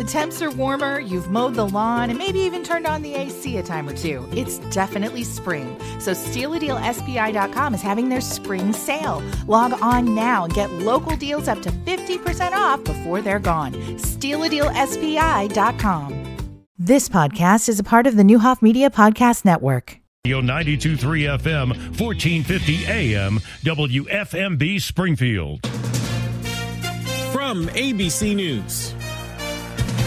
[0.00, 3.58] The temps are warmer, you've mowed the lawn, and maybe even turned on the AC
[3.58, 4.26] a time or two.
[4.32, 5.78] It's definitely spring.
[5.98, 9.22] So StealADealSPI.com is having their spring sale.
[9.46, 13.74] Log on now and get local deals up to 50% off before they're gone.
[13.74, 16.36] StealADealSPI.com.
[16.78, 19.98] This podcast is a part of the Neuhoff Media Podcast Network.
[20.24, 21.68] Radio 92.3 FM,
[22.00, 25.66] 1450 AM, WFMB Springfield.
[27.34, 28.94] From ABC News.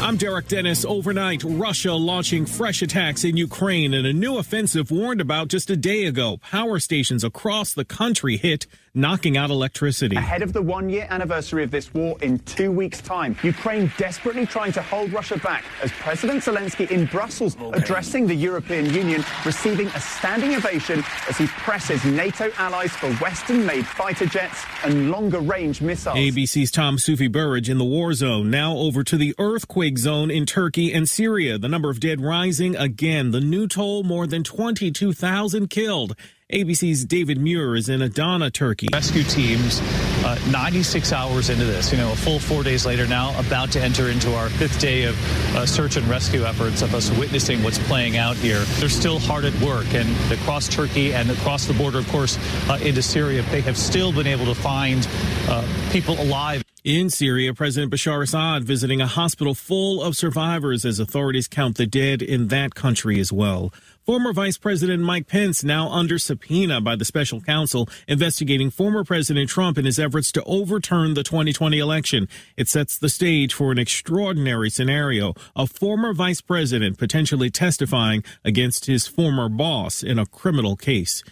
[0.04, 0.84] I'm Derek Dennis.
[0.84, 5.78] Overnight, Russia launching fresh attacks in Ukraine and a new offensive warned about just a
[5.78, 6.42] day ago.
[6.52, 10.16] Power stations across the country hit, knocking out electricity.
[10.16, 14.46] Ahead of the one year anniversary of this war in two weeks' time, Ukraine desperately
[14.46, 17.80] trying to hold Russia back as President Zelensky in Brussels okay.
[17.80, 23.66] addressing the European Union, receiving a standing ovation as he presses NATO allies for Western
[23.66, 26.16] made fighter jets and longer range missiles.
[26.16, 28.52] ABC's Tom Soufi Burridge in the war zone.
[28.52, 31.58] Now over to the earthquake zone in Turkey and Syria.
[31.58, 33.32] The number of dead rising again.
[33.32, 36.16] The new toll more than 22,000 killed.
[36.54, 38.88] ABC's David Muir is in Adana, Turkey.
[38.94, 39.82] Rescue teams,
[40.24, 43.82] uh, 96 hours into this, you know, a full four days later now, about to
[43.82, 47.80] enter into our fifth day of uh, search and rescue efforts, of us witnessing what's
[47.88, 48.60] playing out here.
[48.78, 52.38] They're still hard at work, and across Turkey and across the border, of course,
[52.70, 55.08] uh, into Syria, they have still been able to find
[55.50, 56.64] uh, people alive.
[56.84, 61.86] In Syria, President Bashar Assad visiting a hospital full of survivors as authorities count the
[61.86, 63.74] dead in that country as well.
[64.06, 69.50] Former Vice President Mike Pence now under subpoena by the special counsel investigating former President
[69.50, 72.28] Trump in his efforts to overturn the 2020 election.
[72.58, 75.36] It sets the stage for an extraordinary scenario.
[75.56, 81.24] A former vice president potentially testifying against his former boss in a criminal case.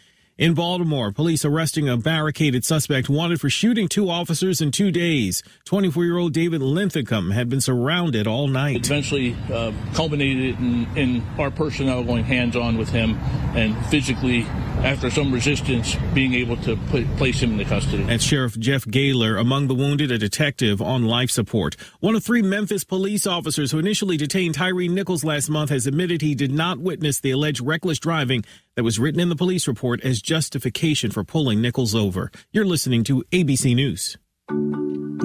[0.42, 5.44] In Baltimore, police arresting a barricaded suspect wanted for shooting two officers in two days.
[5.66, 8.78] 24 year old David Linthicum had been surrounded all night.
[8.78, 13.20] It eventually uh, culminated in, in our personnel going hands on with him
[13.54, 14.48] and physically,
[14.80, 18.04] after some resistance, being able to put, place him in custody.
[18.10, 21.76] And Sheriff Jeff Gahler, among the wounded, a detective on life support.
[22.00, 26.24] One of three Memphis police officers who initially detained Tyre Nichols last month has admitted
[26.24, 28.44] he did not witness the alleged reckless driving
[28.76, 32.32] that was written in the police report as justification for pulling Nichols over.
[32.54, 34.18] You're listening to ABC News.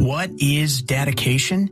[0.04, 1.70] What is dedication?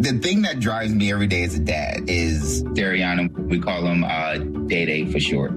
[0.00, 3.30] The thing that drives me every day as a dad is Dariana.
[3.48, 4.34] We call him uh,
[4.66, 5.52] Day Day for short.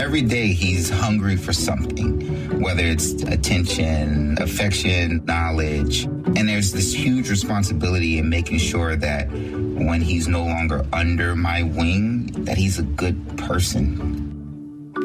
[0.00, 6.06] Every day he's hungry for something, whether it's attention, affection, knowledge.
[6.06, 11.62] And there's this huge responsibility in making sure that when he's no longer under my
[11.62, 14.27] wing, that he's a good person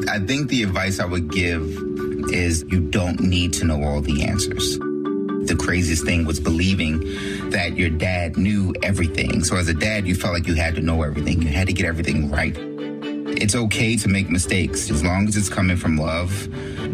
[0.08, 1.62] I think the advice I would give
[2.32, 4.78] is you don't need to know all the answers.
[4.78, 7.00] The craziest thing was believing
[7.50, 9.44] that your dad knew everything.
[9.44, 11.42] So as a dad, you felt like you had to know everything.
[11.42, 12.56] You had to get everything right.
[13.36, 14.90] It's okay to make mistakes.
[14.90, 16.48] As long as it's coming from love,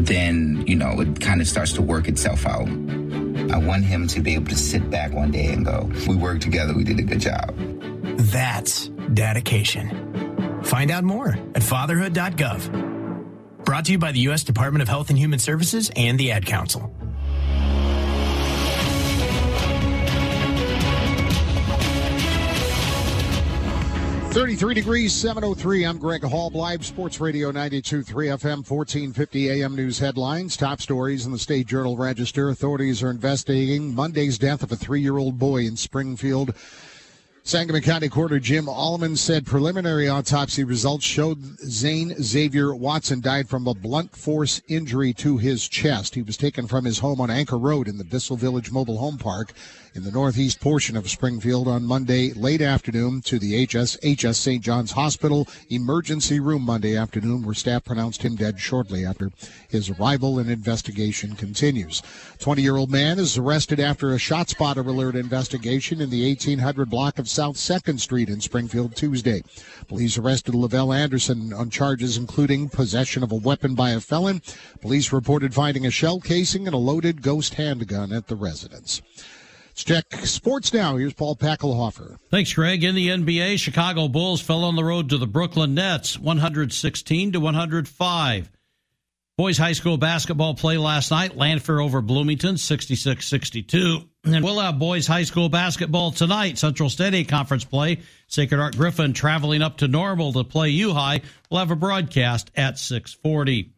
[0.05, 2.69] then, you know, it kind of starts to work itself out.
[2.69, 6.43] I want him to be able to sit back one day and go, we worked
[6.43, 7.55] together, we did a good job.
[8.19, 10.10] That's dedication.
[10.63, 13.65] Find out more at fatherhood.gov.
[13.65, 14.43] Brought to you by the U.S.
[14.43, 16.95] Department of Health and Human Services and the Ad Council.
[24.33, 25.85] Thirty-three degrees, seven oh three.
[25.85, 30.57] I'm Greg Hall, Live Sports Radio 92.3 FM, 1450 AM news headlines.
[30.57, 32.49] Top stories in the State Journal Register.
[32.49, 36.55] Authorities are investigating Monday's death of a three-year-old boy in Springfield.
[37.43, 43.67] Sangamon County Coroner Jim Allman said preliminary autopsy results showed Zane Xavier Watson died from
[43.67, 46.15] a blunt force injury to his chest.
[46.15, 49.17] He was taken from his home on Anchor Road in the Bissell Village Mobile Home
[49.17, 49.55] Park
[49.95, 54.63] in the northeast portion of Springfield on Monday late afternoon to the HS, HS St.
[54.63, 59.33] John's Hospital emergency room Monday afternoon where staff pronounced him dead shortly after
[59.69, 62.03] his arrival and investigation continues.
[62.39, 66.89] 20 year old man is arrested after a shot spotter alert investigation in the 1800
[66.89, 69.43] block of South 2nd Street in Springfield Tuesday.
[69.89, 74.41] Police arrested Lavelle Anderson on charges including possession of a weapon by a felon.
[74.81, 79.03] Police reported finding a shell casing and a loaded ghost handgun at the residence.
[79.71, 80.97] Let's check sports now.
[80.97, 82.19] Here's Paul Packelhofer.
[82.31, 82.83] Thanks, Greg.
[82.83, 87.41] In the NBA, Chicago Bulls fell on the road to the Brooklyn Nets, 116 to
[87.41, 88.51] 105.
[89.39, 91.37] Boys high school basketball play last night.
[91.37, 94.07] Lanphier over Bloomington, 66-62.
[94.25, 96.59] And we'll have boys high school basketball tonight.
[96.59, 98.01] Central State Conference play.
[98.27, 101.23] Sacred Heart Griffin traveling up to Normal to play U High.
[101.49, 103.73] We'll have a broadcast at 640.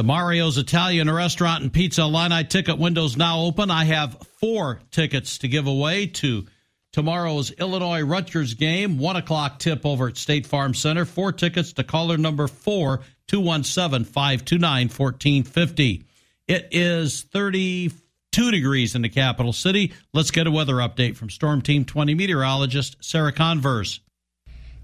[0.00, 3.70] The Mario's Italian Restaurant and Pizza Illini ticket windows now open.
[3.70, 6.46] I have four tickets to give away to
[6.90, 11.04] tomorrow's Illinois Rutgers game, 1 o'clock tip over at State Farm Center.
[11.04, 16.04] Four tickets to caller number 4 217 529 1450.
[16.48, 19.92] It is 32 degrees in the capital city.
[20.14, 24.00] Let's get a weather update from Storm Team 20 meteorologist Sarah Converse.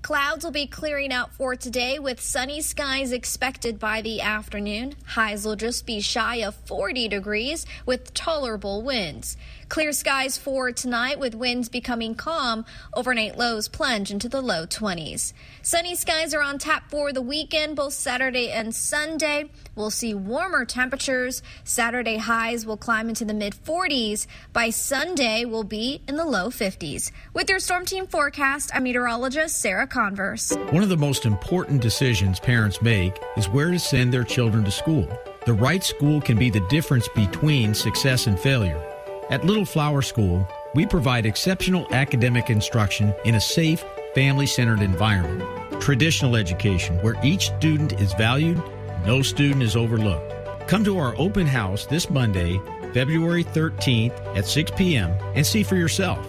[0.02, 4.94] Clouds will be clearing out for today with sunny skies expected by the afternoon.
[5.04, 9.36] Highs will just be shy of 40 degrees with tolerable winds.
[9.68, 12.64] Clear skies for tonight with winds becoming calm.
[12.94, 15.32] Overnight lows plunge into the low 20s.
[15.60, 19.50] Sunny skies are on tap for the weekend, both Saturday and Sunday.
[19.74, 21.42] We'll see warmer temperatures.
[21.64, 24.28] Saturday highs will climb into the mid 40s.
[24.52, 27.10] By Sunday, we'll be in the low 50s.
[27.34, 30.52] With your Storm Team forecast, I'm meteorologist Sarah Converse.
[30.70, 34.70] One of the most important decisions parents make is where to send their children to
[34.70, 35.08] school.
[35.44, 38.95] The right school can be the difference between success and failure.
[39.28, 40.46] At Little Flower School,
[40.76, 43.84] we provide exceptional academic instruction in a safe,
[44.14, 45.42] family centered environment.
[45.80, 48.62] Traditional education, where each student is valued,
[49.04, 50.32] no student is overlooked.
[50.68, 52.60] Come to our open house this Monday,
[52.94, 56.24] February 13th at 6 p.m., and see for yourself.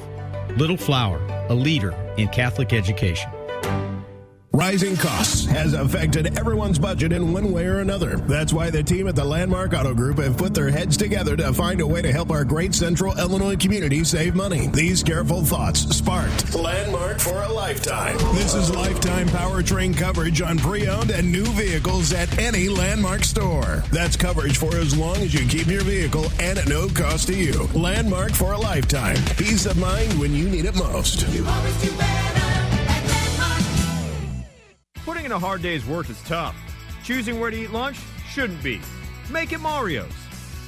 [0.58, 3.30] Little Flower, a leader in Catholic education.
[4.58, 8.18] Rising costs has affected everyone's budget in one way or another.
[8.18, 11.54] That's why the team at the Landmark Auto Group have put their heads together to
[11.54, 14.66] find a way to help our great central Illinois community save money.
[14.66, 18.18] These careful thoughts sparked Landmark for a lifetime.
[18.34, 23.84] This is lifetime powertrain coverage on pre-owned and new vehicles at any Landmark store.
[23.92, 27.36] That's coverage for as long as you keep your vehicle and at no cost to
[27.36, 27.70] you.
[27.76, 29.18] Landmark for a lifetime.
[29.38, 31.28] Peace of mind when you need it most.
[35.08, 36.54] Putting in a hard day's work is tough.
[37.02, 37.98] Choosing where to eat lunch
[38.30, 38.82] shouldn't be.
[39.32, 40.12] Make it Mario's.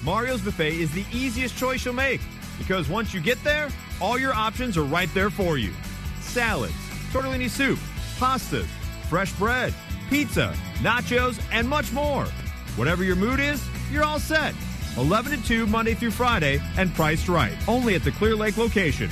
[0.01, 2.21] Mario's Buffet is the easiest choice you'll make
[2.57, 3.67] because once you get there,
[3.99, 5.73] all your options are right there for you.
[6.21, 6.71] Salads,
[7.11, 7.77] tortellini soup,
[8.17, 8.63] pastas,
[9.09, 9.73] fresh bread,
[10.09, 12.23] pizza, nachos, and much more.
[12.77, 13.61] Whatever your mood is,
[13.91, 14.55] you're all set.
[14.95, 17.57] 11 to 2 Monday through Friday and priced right.
[17.67, 19.09] Only at the Clear Lake location.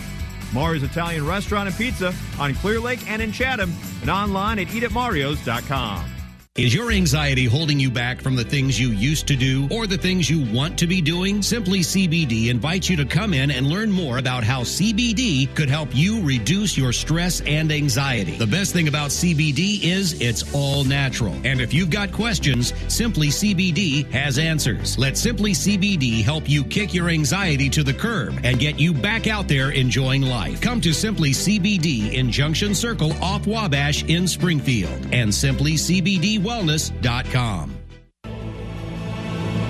[0.54, 6.17] Mario's Italian Restaurant and Pizza on Clear Lake and in Chatham and online at eatatmarios.com.
[6.58, 9.96] Is your anxiety holding you back from the things you used to do or the
[9.96, 11.44] things you want to be doing?
[11.44, 15.90] Simply CBD invites you to come in and learn more about how CBD could help
[15.94, 18.38] you reduce your stress and anxiety.
[18.38, 21.36] The best thing about CBD is it's all natural.
[21.44, 24.98] And if you've got questions, Simply CBD has answers.
[24.98, 29.28] Let Simply CBD help you kick your anxiety to the curb and get you back
[29.28, 30.60] out there enjoying life.
[30.60, 37.76] Come to Simply CBD in Junction Circle off Wabash in Springfield and Simply CBD wellness.com.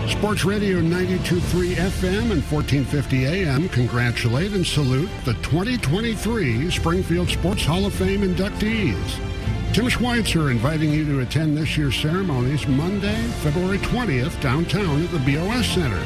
[0.09, 7.85] Sports Radio 92.3 FM and 1450 AM congratulate and salute the 2023 Springfield Sports Hall
[7.85, 9.73] of Fame inductees.
[9.73, 15.19] Tim Schweitzer inviting you to attend this year's ceremonies Monday, February 20th, downtown at the
[15.19, 16.03] BOS Center.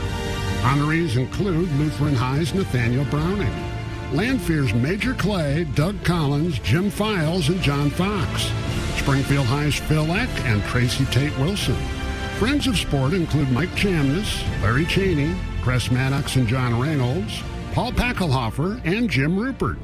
[0.61, 3.53] Honorees include Lutheran High's Nathaniel Browning,
[4.11, 8.51] Lanphier's Major Clay, Doug Collins, Jim Files, and John Fox.
[8.93, 11.75] Springfield High's Phil Eck and Tracy Tate Wilson.
[12.37, 17.41] Friends of sport include Mike Chamness, Larry Cheney, Chris Maddox and John Reynolds,
[17.73, 19.77] Paul Packelhofer, and Jim Rupert.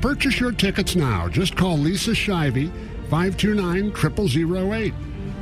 [0.00, 1.28] Purchase your tickets now.
[1.28, 2.70] Just call Lisa Shivey,
[3.08, 4.94] 529-0008.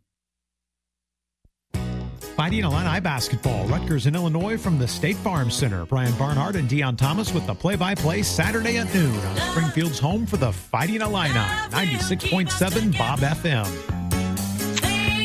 [2.36, 5.86] Fighting Illini basketball, Rutgers in Illinois from the State Farm Center.
[5.86, 10.36] Brian Barnhart and Deon Thomas with the play-by-play Saturday at noon on Springfield's home for
[10.36, 13.66] the Fighting Illini, 96.7 Bob FM.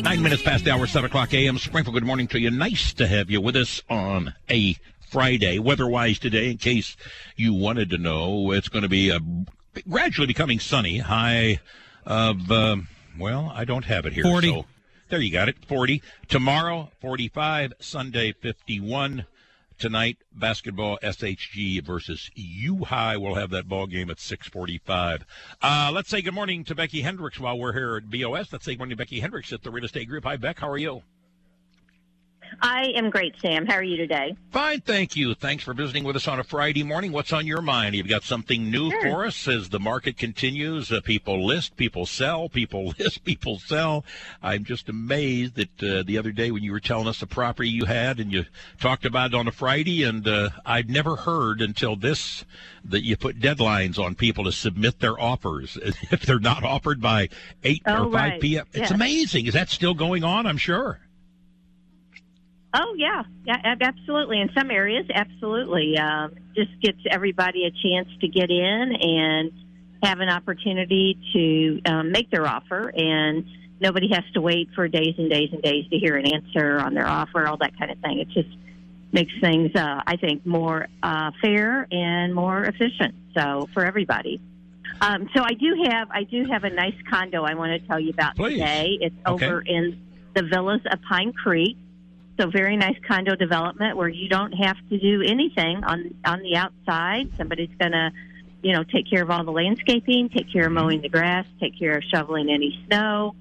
[0.03, 1.57] Nine minutes past the hour, 7 o'clock a.m.
[1.57, 2.49] Springfield, good morning to you.
[2.49, 4.77] Nice to have you with us on a
[5.09, 5.59] Friday.
[5.59, 6.95] Weather-wise today, in case
[7.35, 9.19] you wanted to know, it's going to be a,
[9.87, 10.97] gradually becoming sunny.
[10.99, 11.59] High
[12.05, 14.23] of, um, well, I don't have it here.
[14.23, 14.49] 40.
[14.49, 14.65] So
[15.09, 16.01] there you got it, 40.
[16.27, 17.73] Tomorrow, 45.
[17.79, 19.25] Sunday, 51
[19.81, 23.17] tonight basketball SHG versus U High.
[23.17, 25.23] We'll have that ball game at 6:45.
[25.61, 28.53] Uh, let's say good morning to Becky Hendricks while we're here at BOS.
[28.53, 30.23] Let's say good morning to Becky Hendricks at the Real Estate Group.
[30.23, 30.59] Hi, Beck.
[30.59, 31.01] How are you?
[32.61, 33.65] I am great, Sam.
[33.65, 34.35] How are you today?
[34.51, 35.33] Fine, thank you.
[35.33, 37.11] Thanks for visiting with us on a Friday morning.
[37.11, 37.95] What's on your mind?
[37.95, 39.01] You've got something new Sure.
[39.01, 40.91] for us as the market continues.
[40.91, 44.03] Uh, people list, people sell, people list, people sell.
[44.43, 47.69] I'm just amazed that uh, the other day when you were telling us the property
[47.69, 48.45] you had and you
[48.79, 52.43] talked about it on a Friday, and uh, I'd never heard until this
[52.83, 55.77] that you put deadlines on people to submit their offers
[56.11, 57.29] if they're not offered by
[57.63, 58.41] 8 Oh, or 5 right.
[58.41, 58.65] p.m.
[58.73, 59.45] It's amazing.
[59.47, 60.45] Is that still going on?
[60.45, 60.99] I'm sure.
[62.73, 64.39] Oh yeah, yeah, ab- absolutely.
[64.39, 65.97] In some areas, absolutely.
[65.97, 69.51] Um, just gets everybody a chance to get in and
[70.03, 73.45] have an opportunity to um, make their offer, and
[73.81, 76.93] nobody has to wait for days and days and days to hear an answer on
[76.93, 78.19] their offer, all that kind of thing.
[78.19, 78.49] It just
[79.11, 83.15] makes things, uh, I think, more uh, fair and more efficient.
[83.35, 84.39] So for everybody.
[85.01, 87.99] Um, so I do have I do have a nice condo I want to tell
[87.99, 88.59] you about Please.
[88.59, 88.97] today.
[89.01, 89.45] It's Okay.
[89.47, 89.99] over in
[90.35, 91.77] the villas of Pine Creek.
[92.41, 96.55] So very nice condo development where you don't have to do anything on on the
[96.55, 97.29] outside.
[97.37, 98.09] Somebody's going to,
[98.63, 101.77] you know, take care of all the landscaping, take care of mowing the grass, take
[101.77, 103.35] care of shoveling any snow.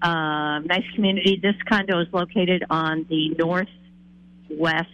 [0.00, 1.40] Um, nice community.
[1.42, 4.90] This condo is located on the northwest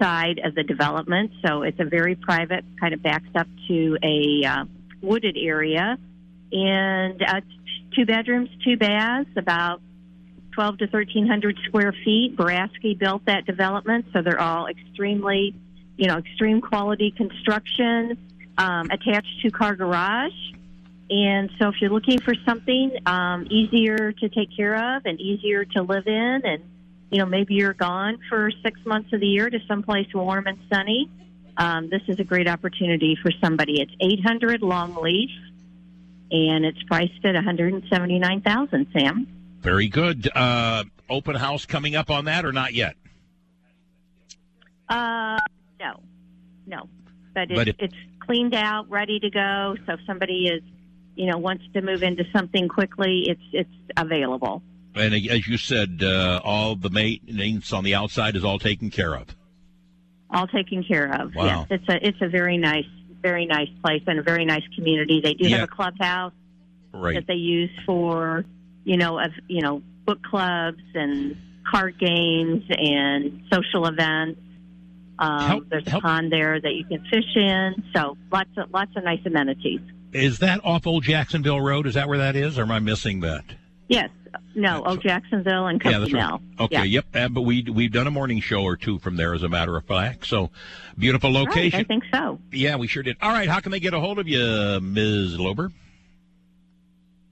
[0.00, 4.46] side of the development, so it's a very private, kind of backs up to a
[4.46, 4.64] uh,
[5.02, 5.98] wooded area,
[6.50, 7.42] and uh,
[7.94, 9.82] two bedrooms, two baths, about
[10.56, 12.34] 12 to 1300 square feet.
[12.34, 15.54] Baraski built that development, so they're all extremely,
[15.96, 18.16] you know, extreme quality construction,
[18.56, 20.32] um, attached to car garage.
[21.10, 25.66] And so, if you're looking for something um, easier to take care of and easier
[25.66, 26.62] to live in, and
[27.10, 30.58] you know, maybe you're gone for six months of the year to someplace warm and
[30.72, 31.08] sunny,
[31.58, 33.82] um, this is a great opportunity for somebody.
[33.82, 35.30] It's 800 long leaf,
[36.30, 38.86] and it's priced at 179,000.
[38.98, 39.35] Sam.
[39.66, 40.30] Very good.
[40.32, 42.94] Uh, open house coming up on that or not yet?
[44.88, 45.38] Uh,
[45.80, 46.00] no,
[46.68, 46.88] no,
[47.34, 49.74] but, But it's, it- it's cleaned out, ready to go.
[49.84, 50.62] So if somebody is,
[51.16, 54.62] you know, wants to move into something quickly, it's it's available.
[54.94, 59.16] And as you said, uh, all the maintenance on the outside is all taken care
[59.16, 59.26] of.
[60.30, 61.34] all taken care of.
[61.34, 61.66] Wow.
[61.70, 62.86] Yes, it's a it's a very nice
[63.20, 65.20] very nice place and a very nice community.
[65.20, 65.56] They do Yeah.
[65.58, 66.32] have a clubhouse
[66.92, 67.14] Right.
[67.16, 68.44] that they use for
[68.86, 71.36] you know of you know book clubs and
[71.70, 74.40] card games and social events.
[75.18, 77.84] Um, Help- there's a pond there that you can fish in.
[77.94, 79.80] So lots of lots of nice amenities.
[80.12, 81.86] Is that off Old Jacksonville Road?
[81.86, 83.44] Is that where that is, or am I missing that?
[83.88, 84.08] Yes.
[84.54, 84.82] No.
[84.84, 86.40] Oh, Jacksonville and yeah, Coconut that's right.
[86.66, 86.82] Okay, Yeah.
[86.84, 87.04] yep.
[87.14, 89.76] Uh, but we we've done a morning show or two from there, as a matter
[89.76, 90.26] of fact.
[90.26, 90.50] So
[90.98, 91.78] beautiful location.
[91.78, 92.38] Right, I think so.
[92.52, 93.16] Yeah, we sure did.
[93.22, 95.38] All right, how can they get a hold of you, Ms.
[95.38, 95.70] Lober?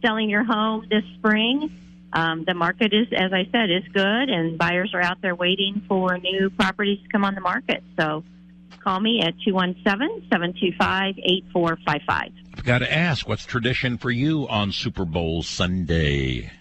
[0.01, 1.77] selling your home this spring.
[2.13, 5.81] Um, the market is, as I said, is good and buyers are out there waiting
[5.87, 7.83] for new properties to come on the market.
[7.99, 8.23] So
[8.83, 12.31] call me at 217-725-8455.
[12.53, 16.51] I've got to ask, what's tradition for you on Super Bowl Sunday?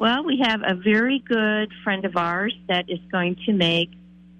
[0.00, 3.90] Well, we have a very good friend of ours that is going to make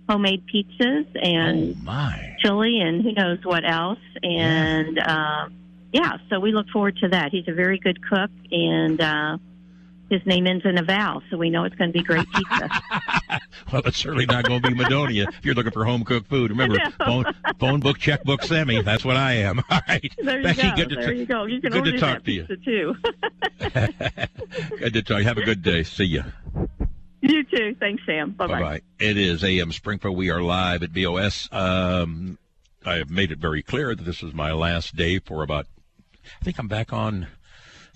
[0.08, 2.36] homemade pizzas and Oh, my.
[2.38, 3.98] chili and who knows what else.
[4.22, 5.52] And um,
[5.92, 7.30] yeah, so we look forward to that.
[7.30, 9.36] He's a very good cook, and uh,
[10.10, 12.68] his name ends in a vowel, so we know it's going to be great pizza.
[13.72, 16.50] Well, it's certainly not going to be Madonia if you're looking for home cooked food.
[16.50, 16.76] Remember,
[17.06, 17.24] phone,
[17.60, 18.82] phone book, checkbook, Sammy.
[18.82, 19.60] That's what I am.
[19.70, 20.12] All right.
[20.20, 20.74] there you Becky, go.
[20.76, 21.44] good to there ta- you go.
[21.44, 22.46] You can good to talk to you.
[22.64, 22.96] too.
[23.60, 25.22] Good to talk.
[25.22, 25.84] Have a good day.
[25.84, 26.24] See you.
[27.20, 27.76] you too.
[27.78, 28.32] Thanks, Sam.
[28.32, 28.80] Bye Bye bye.
[28.98, 30.16] It is AM Springfield.
[30.16, 31.48] We are live at BOS.
[31.52, 32.36] Um,
[32.84, 35.66] I have made it very clear that this is my last day for about,
[36.40, 37.28] I think I'm back on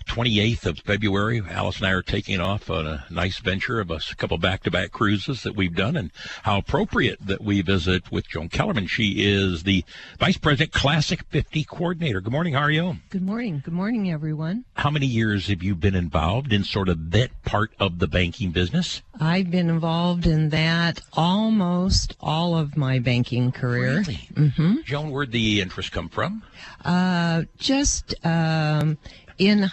[0.07, 1.41] 28th of February.
[1.49, 5.43] Alice and I are taking off on a nice venture of a couple back-to-back cruises
[5.43, 6.11] that we've done, and
[6.43, 8.87] how appropriate that we visit with Joan Kellerman.
[8.87, 9.83] She is the
[10.19, 12.21] Vice President Classic 50 Coordinator.
[12.21, 12.53] Good morning.
[12.53, 12.97] How are you?
[13.09, 13.61] Good morning.
[13.63, 14.65] Good morning, everyone.
[14.75, 18.51] How many years have you been involved in sort of that part of the banking
[18.51, 19.01] business?
[19.19, 23.99] I've been involved in that almost all of my banking career.
[23.99, 24.29] Really?
[24.33, 24.75] Mm-hmm.
[24.85, 26.43] Joan, where'd the interest come from?
[26.83, 28.97] Uh, just um,
[29.37, 29.69] in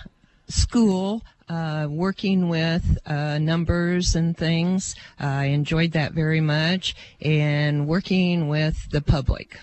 [0.52, 4.94] school, uh, working with uh, numbers and things.
[5.18, 9.58] I enjoyed that very much, and working with the public.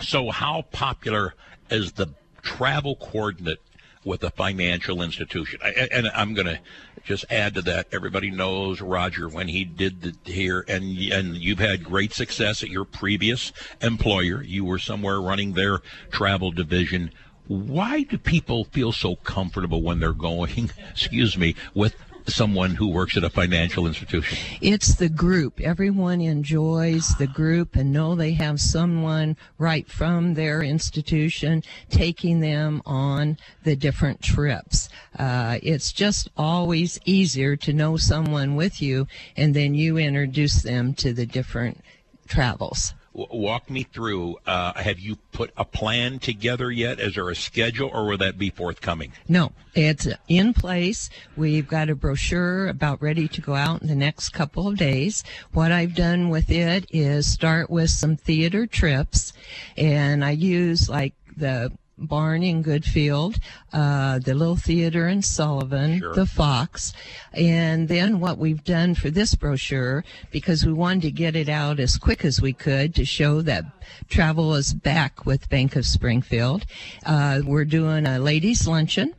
[0.00, 1.34] So, how popular
[1.70, 2.08] is the
[2.42, 3.60] travel coordinate
[4.04, 5.60] with a financial institution?
[5.62, 6.60] I, and I'm going to
[7.04, 7.88] just add to that.
[7.92, 12.68] Everybody knows Roger when he did the here, and and you've had great success at
[12.68, 14.42] your previous employer.
[14.42, 15.80] You were somewhere running their
[16.10, 17.12] travel division.
[17.50, 20.70] Why do people feel so comfortable when they're going?
[20.92, 21.96] Excuse me, with
[22.28, 24.38] someone who works at a financial institution?
[24.60, 25.60] It's the group.
[25.60, 32.82] Everyone enjoys the group and know they have someone right from their institution taking them
[32.86, 34.88] on the different trips.
[35.18, 40.94] Uh, it's just always easier to know someone with you and then you introduce them
[40.94, 41.82] to the different
[42.28, 44.36] travels walk me through.
[44.46, 47.00] Uh, have you put a plan together yet?
[47.00, 49.12] Is there a schedule, or will that be forthcoming?
[49.28, 51.10] No, it's in place.
[51.36, 55.24] We've got a brochure about ready to go out in the next couple of days.
[55.52, 59.32] What I've done with it is start with some theater trips,
[59.76, 63.38] and I use like the barn in Goodfield,
[63.72, 66.14] uh, the Little Theater in Sullivan, sure.
[66.14, 66.92] the Fox.
[67.32, 71.78] And then what we've done for this brochure, because we wanted to get it out
[71.78, 73.64] as quick as we could to show that
[74.08, 76.64] travel is back with Bank of Springfield,
[77.06, 79.14] uh, we're doing a ladies' luncheon.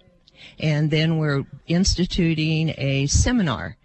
[0.59, 3.77] And then we're instituting a seminar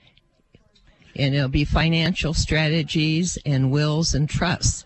[1.18, 4.84] and it'll be financial strategies and wills and trusts.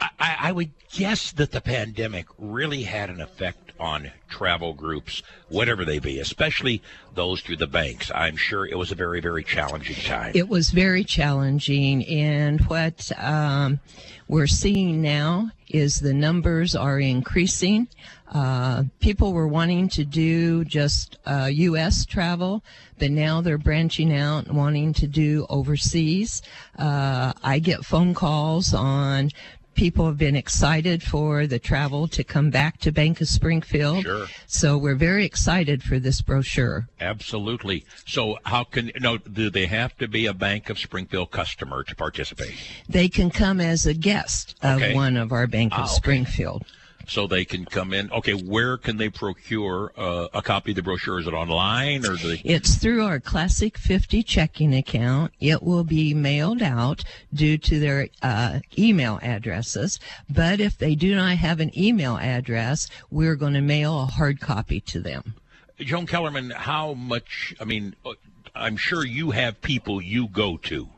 [0.00, 5.84] I, I, would guess that the pandemic really had an effect on travel groups, whatever
[5.84, 6.82] they be, especially
[7.14, 8.10] those through the banks.
[8.14, 10.32] I'm sure it was a very, very challenging time.
[10.34, 12.04] It was very challenging.
[12.06, 13.80] And what um,
[14.28, 17.88] we're seeing now is the numbers are increasing.
[18.32, 22.04] Uh, people were wanting to do just uh, U.S.
[22.04, 22.62] travel,
[22.98, 26.42] but now they're branching out and wanting to do overseas.
[26.78, 29.30] Uh, I get phone calls on
[29.76, 34.02] people have been excited for the travel to come back to Bank of Springfield.
[34.02, 34.26] Sure.
[34.46, 36.88] So we're very excited for this brochure.
[37.00, 37.84] Absolutely.
[38.06, 41.94] So how can no do they have to be a Bank of Springfield customer to
[41.94, 42.54] participate?
[42.88, 45.94] They can come as a guest of one of our Bank of Ah, okay.
[45.94, 46.64] Springfield.
[47.08, 48.10] So they can come in.
[48.10, 51.20] Okay, where can they procure uh, a copy of the brochure?
[51.20, 52.42] Is it online or do they?
[52.44, 55.32] It's through our Classic 50 checking account.
[55.38, 60.00] It will be mailed out due to their uh, email addresses.
[60.28, 64.40] But if they do not have an email address, we're going to mail a hard
[64.40, 65.34] copy to them.
[65.78, 67.54] Joan Kellerman, how much?
[67.60, 68.14] I mean, uh,
[68.54, 70.88] I'm sure you have people you go to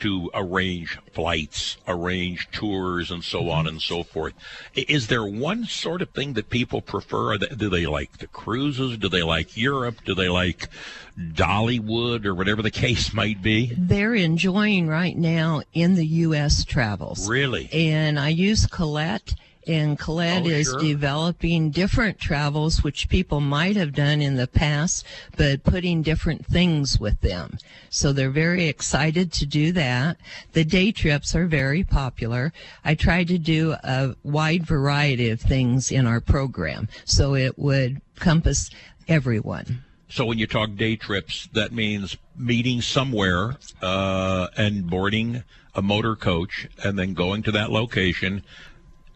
[0.00, 3.68] to arrange flights, arrange tours, and so on mm-hmm.
[3.68, 4.34] and so forth.
[4.74, 7.32] Is there one sort of thing that people prefer?
[7.32, 8.96] Are they- Do they like the cruises?
[8.98, 9.96] Do they like Europe?
[10.04, 10.68] Do they like
[11.18, 13.72] Dollywood or whatever the case might be?
[13.76, 16.64] They're enjoying right now in the U.S.
[16.64, 17.28] travels.
[17.28, 17.68] Really?
[17.72, 19.34] And I use Colette,
[19.68, 20.80] and Colette Oh, is sure.
[20.80, 25.04] developing different travels which people might have done in the past,
[25.36, 27.58] but putting different things with them.
[27.90, 30.16] So they're very excited to do that.
[30.52, 32.52] The day trips are very popular.
[32.84, 38.00] I tried to do a wide variety of things in our program, so it would
[38.16, 38.70] compass
[39.06, 39.84] everyone.
[40.10, 45.42] So when you talk day trips, that means meeting somewhere uh, and boarding
[45.74, 48.42] a motor coach and then going to that location.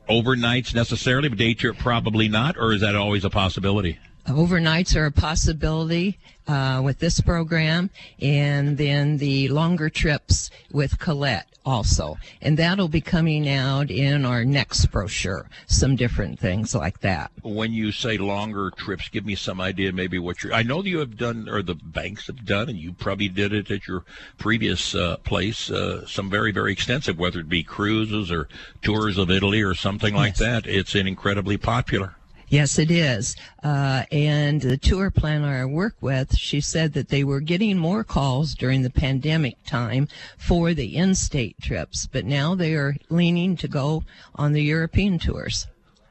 [0.08, 3.98] Overnights necessarily, but day trip probably not, or is that always a possibility?
[4.26, 11.48] Overnights are a possibility uh, with this program, and then the longer trips with Colette
[11.64, 12.18] also.
[12.40, 17.30] And that'll be coming out in our next brochure, some different things like that.
[17.42, 20.52] When you say longer trips, give me some idea maybe what you're.
[20.52, 23.70] I know you have done, or the banks have done, and you probably did it
[23.70, 24.04] at your
[24.38, 28.48] previous uh, place, uh, some very, very extensive, whether it be cruises or
[28.82, 30.66] tours of Italy or something like that.
[30.66, 32.16] It's an incredibly popular.
[32.52, 33.34] Yes, it is.
[33.64, 38.04] Uh, and the tour planner I work with, she said that they were getting more
[38.04, 43.68] calls during the pandemic time for the in-state trips, but now they are leaning to
[43.68, 45.66] go on the European tours.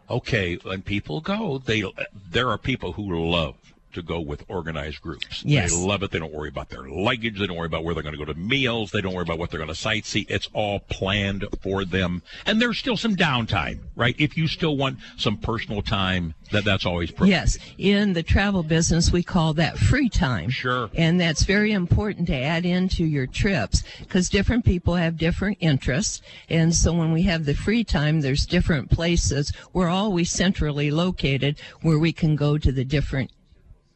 [0.09, 1.83] okay, when people go, they
[2.31, 3.55] there are people who love
[3.93, 5.43] to go with organized groups.
[5.45, 5.71] Yes.
[5.71, 6.11] They love it.
[6.11, 7.39] They don't worry about their luggage.
[7.39, 8.91] They don't worry about where they're going to go to meals.
[8.91, 10.25] They don't worry about what they're going to sightsee.
[10.29, 12.21] It's all planned for them.
[12.45, 14.15] And there's still some downtime, right?
[14.17, 17.29] If you still want some personal time, that that's always perfect.
[17.29, 20.49] Yes, in the travel business, we call that free time.
[20.49, 20.89] Sure.
[20.95, 26.21] And that's very important to add into your trips because different people have different interests.
[26.49, 29.51] And so when we have the free time, there's different places.
[29.73, 33.31] We're always centrally located where we can go to the different,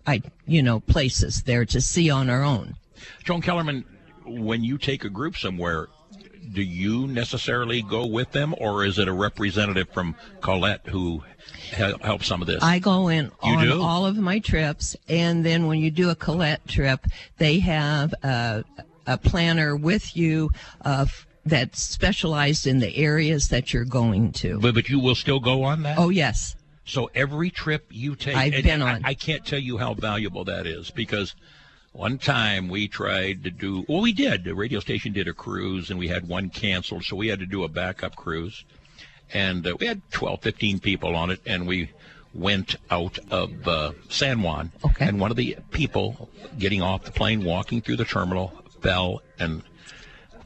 [0.08, 2.76] I, you know, places there to see on our own.
[3.24, 3.86] Joan Kellerman,
[4.26, 5.88] when you take a group somewhere,
[6.54, 11.24] do you necessarily go with them, or is it a representative from Colette who
[11.72, 12.62] helps some of this?
[12.63, 13.82] I go in You on do?
[13.82, 17.06] all of my trips, and then when you do a Colette trip,
[17.38, 18.63] they have a,
[19.08, 24.60] a planner with you of that's specialized in the areas that you're going to.
[24.60, 25.98] But, but you will still go on that?
[25.98, 26.56] Oh yes.
[26.86, 29.02] So every trip you take, I've been I- on.
[29.04, 31.36] I, can't tell you how valuable that is because
[31.91, 34.43] one time we tried to do, well, we did.
[34.43, 37.45] The radio station did a cruise and we had one canceled, so we had to
[37.45, 38.65] do a backup cruise.
[39.34, 41.89] And uh, we had 12, 15 people on it, and we
[42.36, 44.71] went out of uh, San Juan.
[44.84, 45.08] Okay.
[45.08, 49.63] And one of the people getting off the plane, walking through the terminal, fell and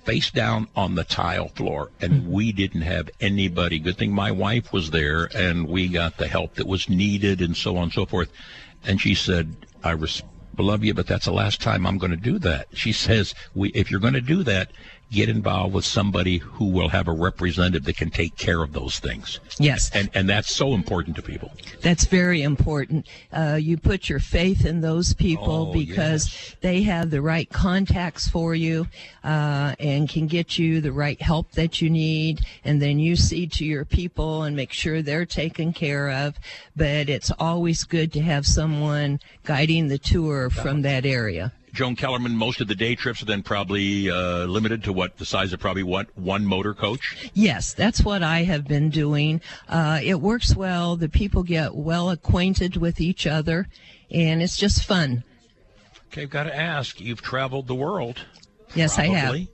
[0.03, 2.31] face down on the tile floor and mm-hmm.
[2.31, 3.79] we didn't have anybody.
[3.79, 7.55] Good thing my wife was there and we got the help that was needed and
[7.55, 8.29] so on and so forth.
[8.85, 10.23] And she said i res-
[10.57, 12.67] love you but that's the last time i'm going to do that.
[12.73, 14.71] She says we if you're going to do that
[15.11, 18.99] get involved with somebody who will have a representative that can take care of those
[18.99, 19.89] things Yes.
[19.93, 23.07] and and that's so important to people That's very important.
[23.31, 28.27] Uh, you put your faith in those people Oh, because they have the right contacts
[28.27, 28.87] for you
[29.23, 32.41] uh, and can get you the right help that you need.
[32.65, 36.35] And then you see to your people and make sure they're taken care of.
[36.75, 41.53] But it's always good to have someone guiding the tour from that area.
[41.73, 45.25] Joan kellerman most of the day trips are then probably uh, limited to what the
[45.25, 49.41] size of probably what one motor coach Yes, that's what I have been doing.
[49.67, 50.95] Uh, it works well.
[50.95, 53.67] The people get well acquainted with each other,
[54.11, 55.23] and it's just fun.
[56.07, 56.99] Okay, I've got to ask.
[56.99, 58.19] You've traveled the world.
[58.75, 59.47] Yes, I have.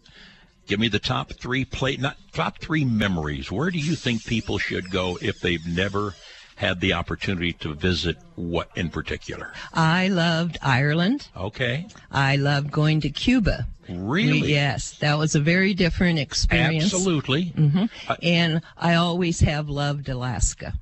[0.67, 3.51] Give me the top three play, not top three memories.
[3.51, 6.15] Where do you think people should go if they've never
[6.55, 8.17] had the opportunity to visit?
[8.35, 9.53] What in particular?
[9.73, 11.27] I loved Ireland.
[11.35, 13.67] Okay, I loved going to Cuba.
[13.87, 14.51] Really?
[14.51, 16.85] yes, that was a very different experience.
[16.85, 17.43] absolutely.
[17.49, 20.73] hmm Uh, and I always have loved Alaska.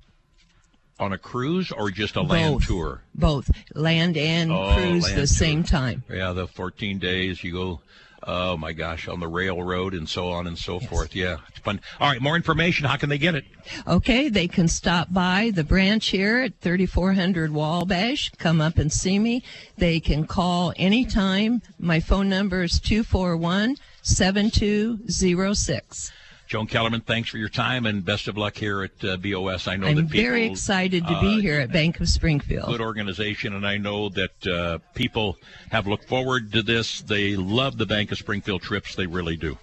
[1.00, 3.02] On a cruise or just a land tour?
[3.16, 6.04] Both land and Oh, cruise land the same time.
[6.10, 7.82] Yeah, the 14 days you go.
[8.26, 11.16] Oh my gosh, on the railroad and so on and so forth.
[11.16, 11.82] Yeah, it's fun.
[12.00, 12.86] All right, more information.
[12.86, 13.46] How can they get it?
[13.88, 18.32] Okay, they can stop by the branch here at 3400 Wabash.
[18.38, 19.44] Come up and see me.
[19.78, 21.62] They can call anytime.
[21.80, 26.12] My phone number is 241 7206.
[26.54, 29.68] Joan Kellerman, thanks for your time and best of luck here at uh, BOS.
[29.68, 32.68] I know I'm that people, very excited to be uh, here at Bank of Springfield.
[32.68, 35.39] good organization, and I know that uh, people
[35.72, 37.02] have looked forward to this.
[37.02, 38.94] They love the Bank of Springfield trips.
[38.94, 39.58] They really do.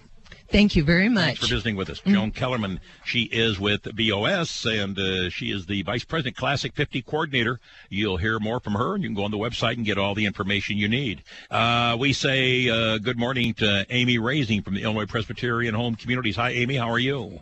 [0.51, 1.49] Thank you very Thanks much.
[1.49, 2.01] for visiting with us.
[2.01, 2.13] Mm.
[2.13, 7.01] Joan Kellerman, she is with BOS, and uh, she is the Vice President Classic 50
[7.03, 7.59] Coordinator.
[7.89, 10.13] You'll hear more from her, and you can go on the website and get all
[10.13, 11.23] the information you need.
[11.49, 16.35] Uh, we say uh, good morning to Amy Raising from the Illinois Presbyterian Home Communities.
[16.35, 16.75] Hi, Amy.
[16.75, 17.39] How are you?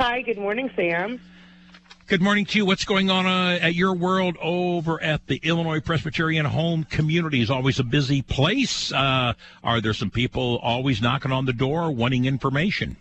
[0.00, 1.20] Hi, good morning, Sam.
[2.08, 2.64] Good morning to you.
[2.64, 7.40] What's going on uh, at your world over at the Illinois Presbyterian Home Community?
[7.40, 8.92] Is always a busy place.
[8.92, 9.32] Uh,
[9.64, 12.96] are there some people always knocking on the door wanting information?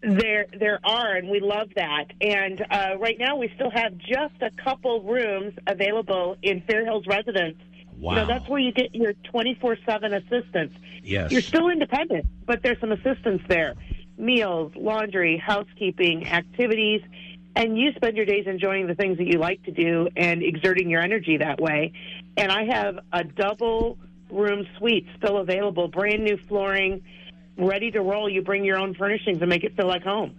[0.00, 2.04] There, there are, and we love that.
[2.20, 7.08] And uh, right now, we still have just a couple rooms available in Fair Hills
[7.08, 7.56] Residence.
[7.98, 8.12] Wow.
[8.12, 10.72] You know, that's where you get your twenty-four-seven assistance.
[11.02, 11.32] Yes.
[11.32, 13.74] You're still independent, but there's some assistance there:
[14.16, 17.02] meals, laundry, housekeeping, activities,
[17.56, 20.90] and you spend your days enjoying the things that you like to do and exerting
[20.90, 21.92] your energy that way.
[22.36, 23.98] And I have a double
[24.30, 27.04] room suite still available, brand new flooring,
[27.56, 28.28] ready to roll.
[28.28, 30.34] You bring your own furnishings and make it feel like home.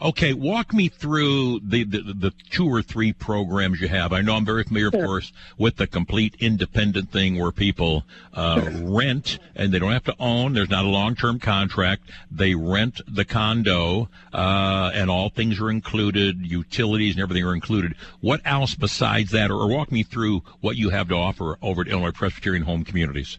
[0.00, 4.12] Okay, walk me through the, the the two or three programs you have.
[4.12, 8.04] I know I'm very familiar, of course, with the complete independent thing where people
[8.34, 10.52] uh, rent and they don't have to own.
[10.52, 12.10] There's not a long-term contract.
[12.30, 16.46] They rent the condo, uh, and all things are included.
[16.46, 17.94] Utilities and everything are included.
[18.20, 21.80] What else besides that, or, or walk me through what you have to offer over
[21.80, 23.38] at Illinois Presbyterian Home Communities?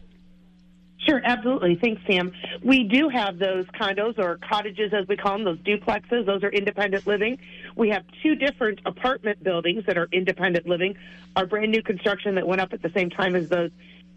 [1.08, 1.74] Sure, absolutely.
[1.76, 2.32] Thanks, Sam.
[2.62, 6.26] We do have those condos or cottages, as we call them, those duplexes.
[6.26, 7.38] Those are independent living.
[7.76, 10.96] We have two different apartment buildings that are independent living.
[11.34, 13.70] Our brand new construction that went up at the same time as those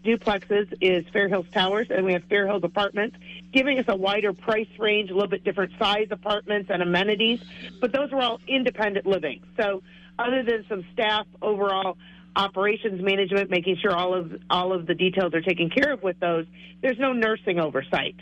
[0.04, 3.16] duplexes is Fair Hills Towers, and we have Fair Hills Apartments,
[3.52, 7.40] giving us a wider price range, a little bit different size apartments and amenities.
[7.80, 9.42] But those are all independent living.
[9.56, 9.82] So,
[10.18, 11.96] other than some staff overall
[12.34, 16.18] operations management, making sure all of all of the details are taken care of with
[16.20, 16.46] those,
[16.80, 18.16] there's no nursing oversight.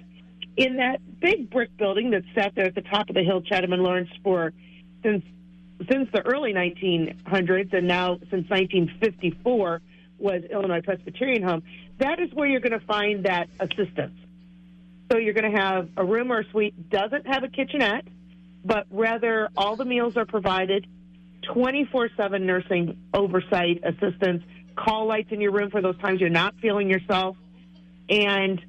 [0.57, 3.73] In that big brick building that sat there at the top of the hill, Chatham
[3.73, 4.53] and Lawrence, for
[5.03, 5.25] since
[5.91, 9.81] since the early 1900s and now since 1954
[10.19, 11.63] was Illinois Presbyterian Home.
[11.99, 14.19] That is where you're going to find that assistance.
[15.11, 18.07] So you're going to have a room or a suite doesn't have a kitchenette,
[18.65, 20.87] but rather all the meals are provided,
[21.43, 24.43] 24/7 nursing oversight, assistance,
[24.77, 27.37] call lights in your room for those times you're not feeling yourself,
[28.09, 28.61] and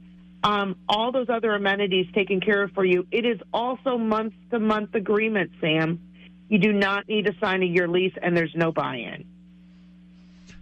[0.43, 3.05] um, all those other amenities taken care of for you.
[3.11, 5.99] It is also month to month agreement, Sam.
[6.49, 9.25] You do not need to sign a year lease, and there's no buy-in.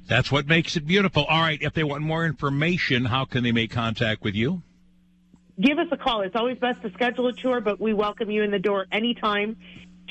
[0.08, 1.24] That's what makes it beautiful.
[1.26, 4.62] All right, if they want more information, how can they make contact with you?
[5.60, 6.22] Give us a call.
[6.22, 9.58] It's always best to schedule a tour, but we welcome you in the door anytime.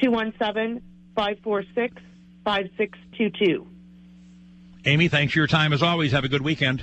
[0.00, 0.82] 217
[1.18, 1.96] 546
[2.44, 3.66] 5622.
[4.84, 6.12] Amy, thanks for your time as always.
[6.12, 6.80] Have a good weekend.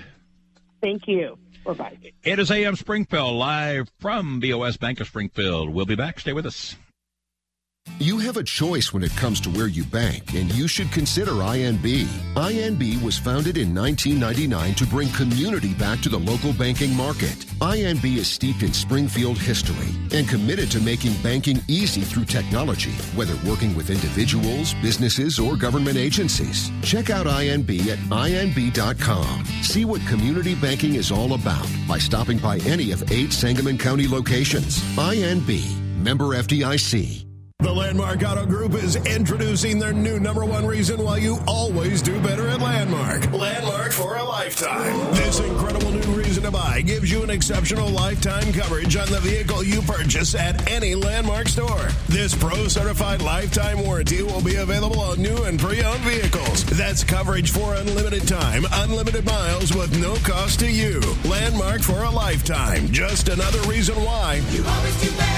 [0.81, 1.37] Thank you.
[1.65, 1.97] Bye bye.
[2.21, 5.69] It is AM Springfield live from BOS Bank of Springfield.
[5.69, 6.19] We'll be back.
[6.19, 6.75] Stay with us.
[7.97, 11.31] You have a choice when it comes to where you bank, and you should consider
[11.31, 12.03] INB.
[12.35, 17.45] INB was founded in 1999 to bring community back to the local banking market.
[17.61, 23.35] INB is steeped in Springfield history and committed to making banking easy through technology, whether
[23.49, 26.71] working with individuals, businesses, or government agencies.
[26.81, 29.45] Check out INB at INB.com.
[29.63, 34.07] See what community banking is all about by stopping by any of eight Sangamon County
[34.07, 34.81] locations.
[34.97, 35.63] INB,
[36.03, 37.25] member FDIC.
[37.59, 42.21] The Landmark Auto Group is introducing their new number one reason why you always do
[42.21, 43.31] better at Landmark.
[43.31, 44.95] Landmark for a lifetime.
[45.15, 49.63] This incredible new reason to buy gives you an exceptional lifetime coverage on the vehicle
[49.63, 51.89] you purchase at any Landmark store.
[52.07, 56.65] This pro certified lifetime warranty will be available on new and pre owned vehicles.
[56.65, 61.01] That's coverage for unlimited time, unlimited miles with no cost to you.
[61.23, 62.89] Landmark for a lifetime.
[62.91, 65.34] Just another reason why you always do better.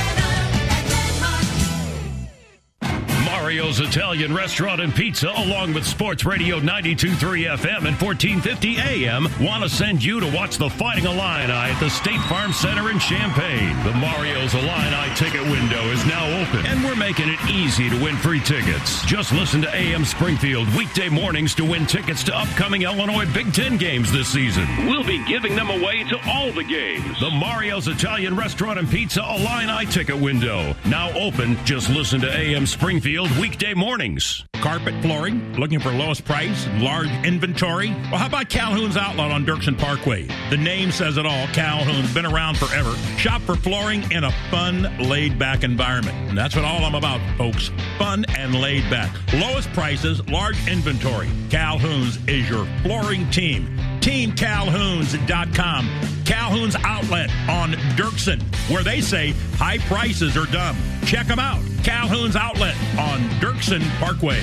[3.47, 9.63] Mario's Italian Restaurant and Pizza, along with Sports Radio 92.3 FM and 1450 AM, want
[9.63, 13.81] to send you to watch the Fighting Illini at the State Farm Center in Champaign.
[13.85, 18.17] The Mario's Illini ticket window is now open, and we're making it easy to win
[18.17, 19.01] free tickets.
[19.05, 23.77] Just listen to AM Springfield weekday mornings to win tickets to upcoming Illinois Big Ten
[23.77, 24.67] games this season.
[24.87, 27.17] We'll be giving them away to all the games.
[27.21, 31.55] The Mario's Italian Restaurant and Pizza Illini ticket window, now open.
[31.63, 34.43] Just listen to AM Springfield weekday mornings.
[34.55, 37.89] Carpet flooring, looking for lowest price, large inventory?
[37.89, 40.27] Well, how about Calhoun's Outlet on Dirksen Parkway?
[40.49, 41.47] The name says it all.
[41.47, 42.95] Calhoun's been around forever.
[43.17, 46.15] Shop for flooring in a fun, laid back environment.
[46.29, 47.69] And that's what all I'm about, folks.
[47.97, 49.15] Fun and laid back.
[49.33, 51.29] Lowest prices, large inventory.
[51.49, 53.77] Calhoun's is your flooring team.
[54.01, 55.89] TeamCalhoun's.com.
[56.25, 60.77] Calhoun's Outlet on Dirksen, where they say high prices are dumb.
[61.05, 61.61] Check them out.
[61.83, 64.41] Calhoun's Outlet on Dirksen Parkway.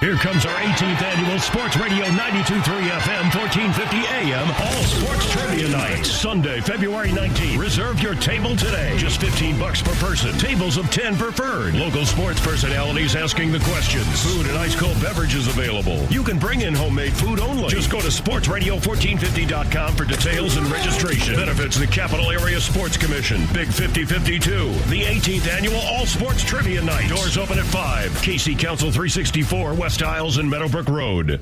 [0.00, 6.04] Here comes our 18th annual Sports Radio 92.3 FM, 1450 AM, All Sports Trivia Night.
[6.04, 7.58] Sunday, February 19th.
[7.58, 8.94] Reserve your table today.
[8.98, 10.36] Just 15 bucks per person.
[10.38, 11.74] Tables of 10 preferred.
[11.76, 14.06] Local sports personalities asking the questions.
[14.22, 16.04] Food and ice cold beverages available.
[16.10, 17.70] You can bring in homemade food only.
[17.70, 21.36] Just go to sportsradio1450.com for details and registration.
[21.36, 23.40] Benefits the Capital Area Sports Commission.
[23.54, 24.68] Big 5052.
[24.90, 27.08] The 18th annual All Sports Trivia Night.
[27.08, 28.10] Doors open at 5.
[28.20, 31.40] KC Council 364 West Iles and Meadowbrook Road.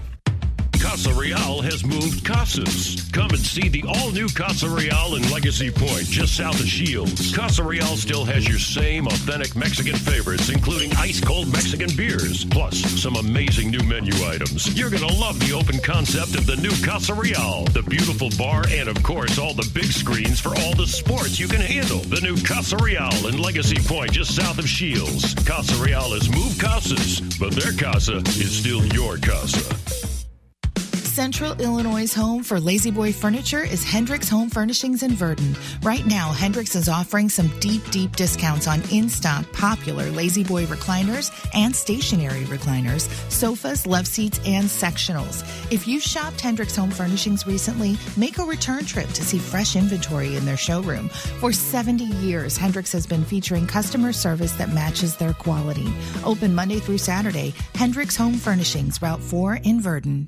[0.95, 3.11] Casa Real has moved casas.
[3.11, 7.35] Come and see the all-new Casa Real in Legacy Point, just south of Shields.
[7.35, 13.17] Casa Real still has your same authentic Mexican favorites, including ice-cold Mexican beers, plus some
[13.17, 14.73] amazing new menu items.
[14.79, 18.63] You're going to love the open concept of the new Casa Real, the beautiful bar,
[18.71, 21.99] and of course, all the big screens for all the sports you can handle.
[21.99, 25.35] The new Casa Real in Legacy Point, just south of Shields.
[25.45, 30.04] Casa Real has moved casas, but their casa is still your casa.
[31.15, 35.57] Central Illinois' home for La-Z-Boy furniture is Hendrix Home Furnishings in Virden.
[35.81, 41.75] Right now, Hendrix is offering some deep, deep discounts on in-stock popular La-Z-Boy recliners and
[41.75, 45.45] stationary recliners, sofas, love seats, and sectionals.
[45.71, 50.35] If you've shopped Hendrix Home Furnishings recently, make a return trip to see fresh inventory
[50.35, 51.11] in their showroom.
[51.39, 55.87] For 70 years, Hendrix has been featuring customer service that matches their quality.
[56.25, 60.27] Open Monday through Saturday, Hendrix Home Furnishings, Route 4 in Virden.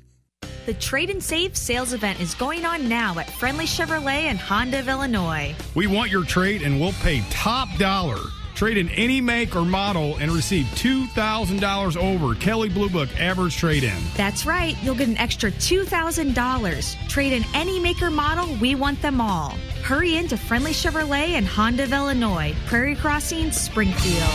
[0.67, 4.79] The Trade and Save sales event is going on now at Friendly Chevrolet and Honda
[4.79, 5.55] of Illinois.
[5.75, 8.19] We want your trade and we'll pay top dollar.
[8.53, 13.85] Trade in any make or model and receive $2,000 over Kelley Blue Book average trade
[13.85, 13.97] in.
[14.17, 14.75] That's right.
[14.83, 17.07] You'll get an extra $2,000.
[17.07, 18.53] Trade in any make or model.
[18.55, 19.51] We want them all.
[19.83, 24.33] Hurry in to Friendly Chevrolet and Honda of Illinois, Prairie Crossing, Springfield.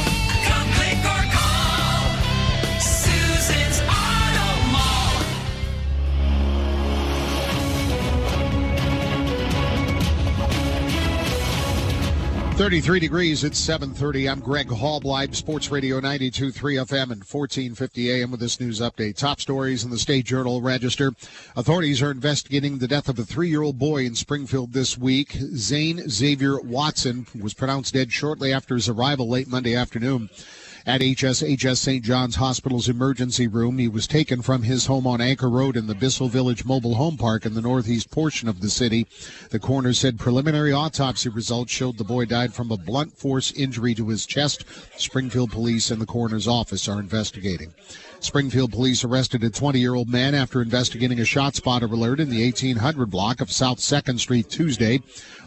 [12.55, 14.31] 33 degrees at 7.30.
[14.31, 19.17] I'm Greg Hallbleib, Sports Radio 92.3 FM and 1450 AM with this news update.
[19.17, 21.13] Top stories in the State Journal Register.
[21.57, 25.33] Authorities are investigating the death of a three-year-old boy in Springfield this week.
[25.57, 30.29] Zane Xavier Watson was pronounced dead shortly after his arrival late Monday afternoon
[30.87, 32.05] at HSHS St.
[32.05, 33.79] John's Hospital's emergency room.
[33.79, 37.17] He was taken from his home on Anchor Road in the Bissell Village Mobile Home
[37.17, 39.07] Park in the northeast portion of the city.
[39.51, 43.95] The coroner said preliminary autopsy results showed the boy died from a blunt force injury
[43.95, 44.65] to his chest.
[44.97, 47.73] Springfield police and the coroner's office are investigating.
[48.23, 52.31] Springfield police arrested a 20 year old man after investigating a shot spotter alert in
[52.31, 55.01] the 1800 block of South 2nd Street Tuesday.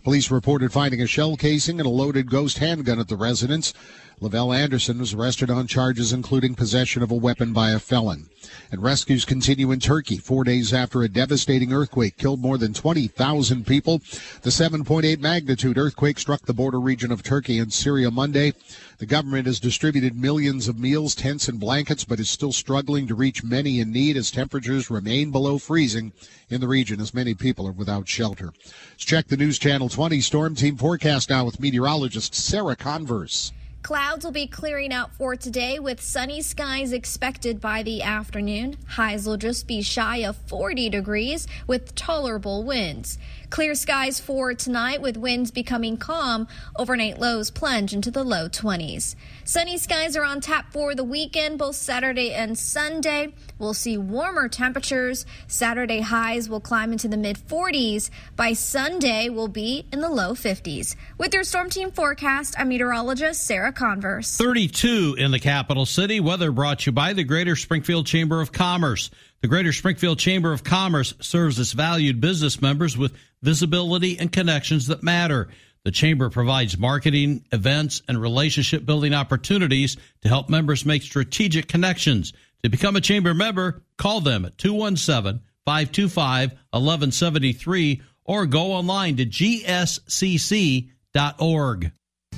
[0.04, 3.74] Police reported finding a shell casing and a loaded ghost handgun at the residence.
[4.21, 8.30] Lavelle Anderson was arrested on charges including possession of a weapon by a felon.
[8.71, 13.67] And rescues continue in Turkey four days after a devastating earthquake killed more than 20,000
[13.67, 13.99] people.
[14.41, 18.54] The 7.8 magnitude earthquake struck the border region of Turkey and Syria Monday.
[18.99, 23.15] The government has distributed millions of meals, tents, and blankets, but is still struggling to
[23.15, 26.13] reach many in need as temperatures remain below freezing
[26.49, 28.54] in the region as many people are without shelter.
[28.91, 33.51] Let's check the News Channel 20 Storm Team forecast now with meteorologist Sarah Converse.
[33.86, 38.78] Clouds will be clearing out for today with sunny skies expected by the afternoon.
[38.88, 43.19] Highs will just be shy of 40 degrees with tolerable winds.
[43.49, 46.47] Clear skies for tonight with winds becoming calm.
[46.75, 49.15] Overnight lows plunge into the low 20s.
[49.43, 53.34] Sunny skies are on tap for the weekend, both Saturday and Sunday.
[53.60, 55.25] We'll see warmer temperatures.
[55.47, 58.10] Saturday highs will climb into the mid 40s.
[58.36, 60.95] By Sunday, we'll be in the low 50s.
[61.17, 64.36] With your Storm Team forecast, I'm meteorologist Sarah Converse.
[64.36, 66.19] 32 in the capital city.
[66.19, 69.12] Weather brought you by the Greater Springfield Chamber of Commerce.
[69.45, 74.88] The Greater Springfield Chamber of Commerce serves its valued business members with visibility and connections
[74.88, 75.49] that matter.
[75.84, 82.34] The Chamber provides marketing, events, and relationship building opportunities to help members make strategic connections.
[82.63, 89.27] To become a Chamber member, call them at 217 525 1173 or go online to
[89.27, 89.51] gscc.org.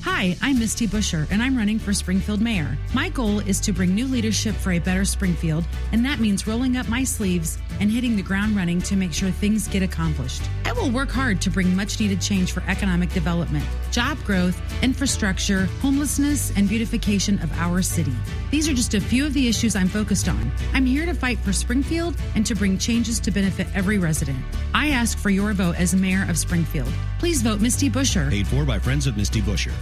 [0.10, 2.78] Hi, I'm Misty Buscher, and I'm running for Springfield Mayor.
[2.94, 6.78] My goal is to bring new leadership for a better Springfield, and that means rolling
[6.78, 10.42] up my sleeves and hitting the ground running to make sure things get accomplished.
[10.66, 15.66] I will work hard to bring much needed change for economic development, job growth, infrastructure,
[15.82, 18.16] homelessness, and beautification of our city.
[18.50, 20.52] These are just a few of the issues I'm focused on.
[20.74, 24.40] I'm here to fight for Springfield and to bring changes to benefit every resident.
[24.74, 26.92] I ask for your vote as mayor of Springfield.
[27.20, 28.30] Please vote Misty Buscher.
[28.30, 29.74] Paid for by Friends of Misty Buscher.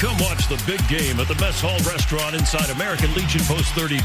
[0.00, 4.00] Come watch the big game at the Mess Hall Restaurant inside American Legion Post 32.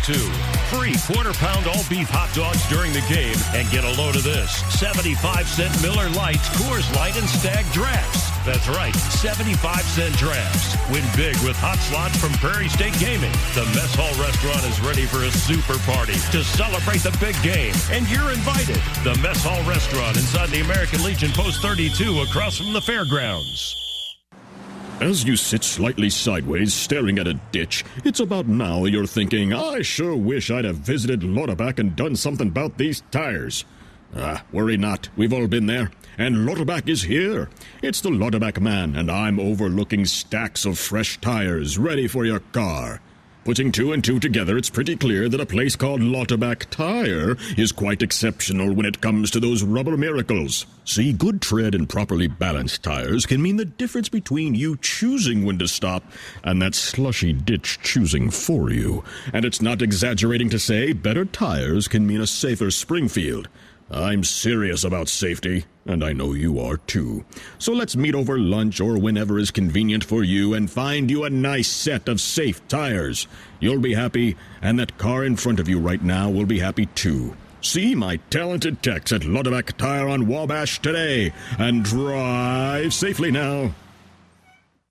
[0.67, 4.27] Free quarter pound all beef hot dogs during the game and get a load of
[4.27, 5.15] this 75
[5.47, 8.27] cent Miller Lites, Coors Light, and Stag drafts.
[8.43, 8.91] That's right,
[9.23, 9.55] 75
[9.87, 10.75] cent drafts.
[10.91, 13.31] Win big with hot slots from Prairie State Gaming.
[13.55, 17.71] The Mess Hall Restaurant is ready for a super party to celebrate the big game,
[17.95, 18.83] and you're invited.
[19.07, 23.84] The Mess Hall Restaurant inside the American Legion Post 32 across from the fairgrounds.
[25.01, 29.81] As you sit slightly sideways staring at a ditch, it's about now you're thinking, I
[29.81, 33.65] sure wish I'd have visited Lauterbach and done something about these tires.
[34.15, 35.91] Ah, worry not, we've all been there.
[36.17, 37.49] And Lauterbach is here.
[37.83, 43.01] It's the Lauterbach man, and I'm overlooking stacks of fresh tires ready for your car.
[43.45, 47.71] Putting two and two together, it's pretty clear that a place called Lauterbach Tire is
[47.71, 50.65] quite exceptional when it comes to those rubber miracles.
[50.83, 55.59] See, good tread and properly balanced tires can mean the difference between you choosing when
[55.59, 56.03] to stop
[56.43, 59.03] and that slushy ditch choosing for you.
[59.31, 63.47] And it's not exaggerating to say better tires can mean a safer Springfield.
[63.91, 67.23] I'm serious about safety, and I know you are too.
[67.59, 71.29] So let's meet over lunch or whenever is convenient for you and find you a
[71.29, 73.27] nice set of safe tires.
[73.59, 76.87] You'll be happy, and that car in front of you right now will be happy
[76.87, 77.37] too.
[77.61, 83.73] See my talented techs at Lauterbach Tire on Wabash today, and drive safely now.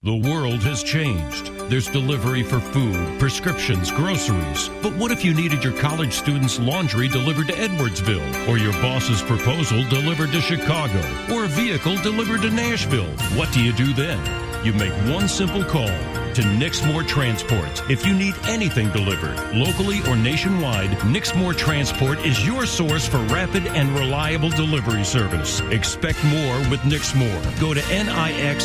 [0.05, 1.47] The world has changed.
[1.71, 4.69] There's delivery for food, prescriptions, groceries.
[4.83, 9.23] But what if you needed your college student's laundry delivered to Edwardsville, or your boss's
[9.23, 11.01] proposal delivered to Chicago,
[11.33, 13.11] or a vehicle delivered to Nashville?
[13.39, 14.21] What do you do then?
[14.63, 15.89] You make one simple call
[16.35, 17.91] to Nixmore Transport.
[17.91, 23.67] If you need anything delivered, locally or nationwide, Nixmore Transport is your source for rapid
[23.69, 25.61] and reliable delivery service.
[25.71, 27.61] Expect more with Nixmore.
[27.61, 28.65] Go to nixmor.com.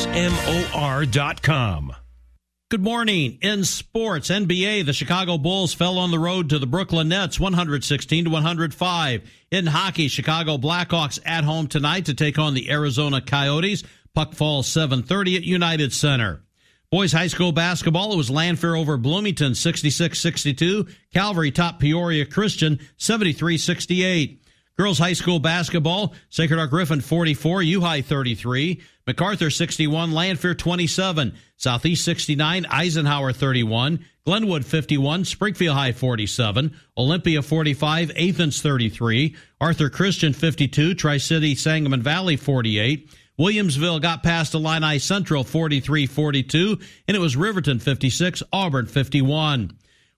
[2.69, 3.39] Good morning.
[3.41, 8.25] In sports, NBA, the Chicago Bulls fell on the road to the Brooklyn Nets 116
[8.25, 9.21] to 105.
[9.49, 13.83] In hockey, Chicago Blackhawks at home tonight to take on the Arizona Coyotes.
[14.13, 16.43] Puck falls 7:30 at United Center.
[16.91, 20.91] Boys high school basketball, it was Lanphier over Bloomington 66-62.
[21.13, 24.39] Calvary top Peoria Christian 73-68.
[24.75, 31.35] Girls high school basketball, Sacred Heart Griffin 44, U High 33, MacArthur 61, Lanphier 27,
[31.57, 40.33] Southeast 69, Eisenhower 31, Glenwood 51, Springfield High 47, Olympia 45, Athens 33, Arthur Christian
[40.33, 46.77] 52, Tri City Sangamon Valley 48, Williamsville got past Illini Central 43 42,
[47.07, 49.71] and it was Riverton 56, Auburn 51.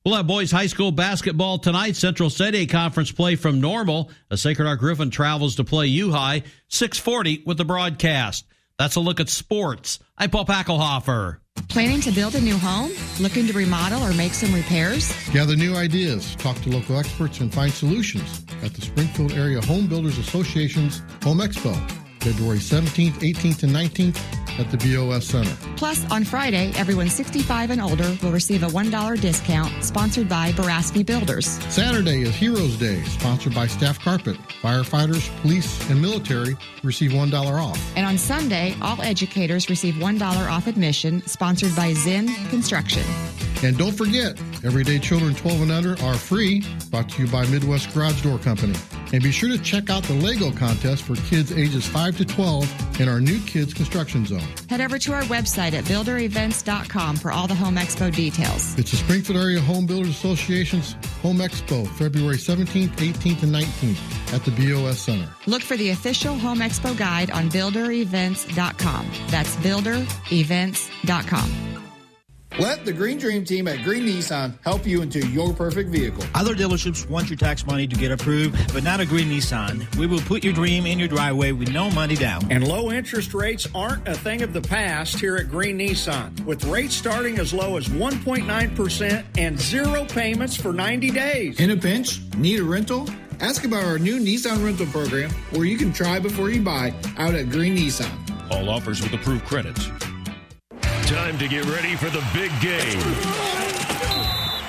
[0.04, 1.96] We'll have boys high school basketball tonight.
[1.96, 4.10] Central City conference play from normal.
[4.32, 8.46] A Sacred Heart Griffin travels to play U High 640 with the broadcast.
[8.80, 10.00] That's a look at sports.
[10.18, 11.38] I'm Paul Packelhofer.
[11.70, 12.92] Planning to build a new home?
[13.20, 15.14] Looking to remodel or make some repairs?
[15.32, 19.86] Gather new ideas, talk to local experts, and find solutions at the Springfield Area Home
[19.86, 21.76] Builders Association's Home Expo,
[22.22, 24.18] February 17th, 18th, and 19th
[24.60, 25.56] at the BOS Center.
[25.76, 31.06] Plus, on Friday, everyone 65 and older will receive a $1 discount sponsored by Baraski
[31.06, 31.46] Builders.
[31.74, 34.38] Saturday is Heroes Day, sponsored by Staff Carpet.
[34.62, 37.80] Firefighters, police, and military receive $1 off.
[37.96, 43.04] And on Sunday, all educators receive $1 off admission sponsored by Zen Construction.
[43.64, 47.94] And don't forget, everyday children 12 and under are free, brought to you by Midwest
[47.94, 48.74] Garage Door Company.
[49.14, 53.00] And be sure to check out the Lego contest for kids ages 5 to 12
[53.02, 54.42] in our new Kids Construction Zone.
[54.70, 58.78] Head over to our website at builderevents.com for all the Home Expo details.
[58.78, 64.44] It's the Springfield Area Home Builders Association's Home Expo, February 17th, 18th, and 19th at
[64.44, 65.30] the BOS Center.
[65.48, 69.08] Look for the official Home Expo guide on builderevents.com.
[69.30, 71.71] That's builderevents.com.
[72.60, 76.24] Let the Green Dream team at Green Nissan help you into your perfect vehicle.
[76.36, 79.94] Other dealerships want your tax money to get approved, but not a Green Nissan.
[79.96, 82.52] We will put your dream in your driveway with no money down.
[82.52, 86.46] And low interest rates aren't a thing of the past here at Green Nissan.
[86.46, 91.60] With rates starting as low as 1.9% and zero payments for 90 days.
[91.60, 92.20] In a pinch?
[92.36, 93.10] Need a rental?
[93.40, 97.34] Ask about our new Nissan rental program where you can try before you buy out
[97.34, 98.12] at Green Nissan.
[98.52, 99.90] All offers with approved credits.
[101.12, 103.04] Time to get ready for the big game.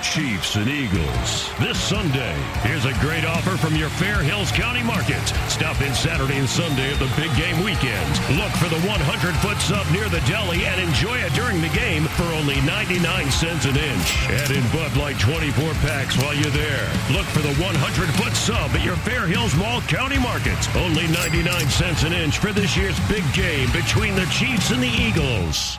[0.03, 2.35] Chiefs and Eagles this Sunday.
[2.67, 5.23] Here's a great offer from your Fair Hills County Market.
[5.47, 8.11] Stop in Saturday and Sunday at the big game weekend.
[8.43, 12.11] Look for the 100 foot sub near the deli and enjoy it during the game
[12.19, 12.99] for only 99
[13.31, 14.09] cents an inch.
[14.43, 15.47] Add in Bud Light 24
[15.87, 16.91] packs while you're there.
[17.15, 17.71] Look for the 100
[18.19, 20.59] foot sub at your Fair Hills Mall County Market.
[20.75, 24.91] Only 99 cents an inch for this year's big game between the Chiefs and the
[24.91, 25.79] Eagles.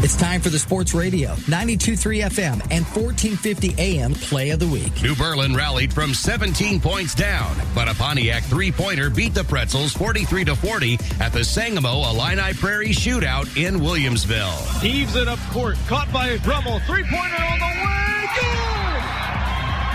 [0.00, 5.02] It's time for the Sports Radio, 92.3 FM and 1450 AM Play of the Week.
[5.02, 10.44] New Berlin rallied from 17 points down, but a Pontiac three-pointer beat the Pretzels 43
[10.44, 14.80] to 40 at the Sangamo Illini Prairie Shootout in Williamsville.
[14.80, 19.02] Heaves it up court, caught by Drummel, three-pointer on the way, good!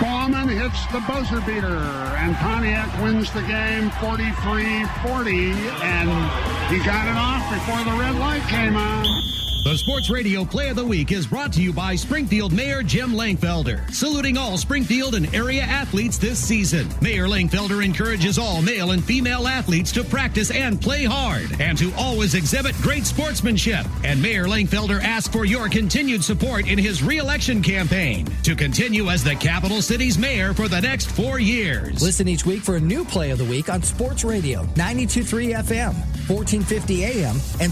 [0.01, 1.79] Bauman hits the buzzer beater,
[2.19, 6.09] and Pontiac wins the game 43-40, and
[6.69, 9.05] he got it off before the red light came on.
[9.63, 13.13] The Sports Radio Play of the Week is brought to you by Springfield Mayor Jim
[13.13, 16.85] Langfelder, saluting all Springfield and area athletes this season.
[17.01, 21.93] Mayor Langfelder encourages all male and female athletes to practice and play hard and to
[21.93, 23.85] always exhibit great sportsmanship.
[24.03, 29.23] And Mayor Langfelder asks for your continued support in his reelection campaign to continue as
[29.23, 32.01] the capital city's mayor for the next four years.
[32.01, 35.93] Listen each week for a new Play of the Week on Sports Radio, 92.3 FM,
[36.27, 37.71] 1450 AM, and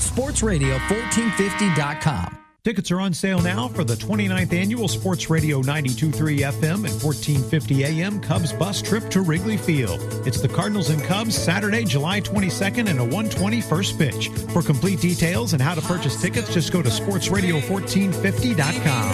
[1.82, 2.38] sportsradio1450.com.
[2.64, 6.12] Tickets are on sale now for the 29th annual Sports Radio 92.3
[6.52, 10.00] FM and 1450 AM Cubs bus trip to Wrigley Field.
[10.28, 14.30] It's the Cardinals and Cubs Saturday, July 22nd and a 120 first pitch.
[14.54, 19.14] For complete details and how to purchase tickets, just go to sportsradio1450.com.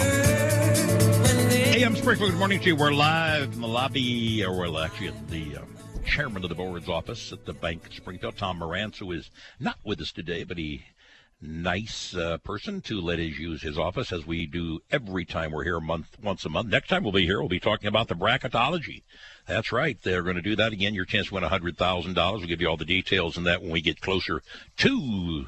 [1.72, 2.76] Hey, I'm Springfield, good morning to you.
[2.76, 6.90] We're live in the lobby, or we're actually at the um, chairman of the board's
[6.90, 10.58] office at the Bank of Springfield, Tom Marantz, who is not with us today, but
[10.58, 10.82] he
[11.40, 15.64] nice uh, person to let us use his office as we do every time we're
[15.64, 16.68] here a month once a month.
[16.68, 19.02] Next time we'll be here we'll be talking about the bracketology.
[19.46, 19.96] That's right.
[20.02, 20.94] They're going to do that again.
[20.94, 23.80] Your chance to win $100000 we'll give you all the details on that when we
[23.80, 24.42] get closer
[24.78, 25.46] to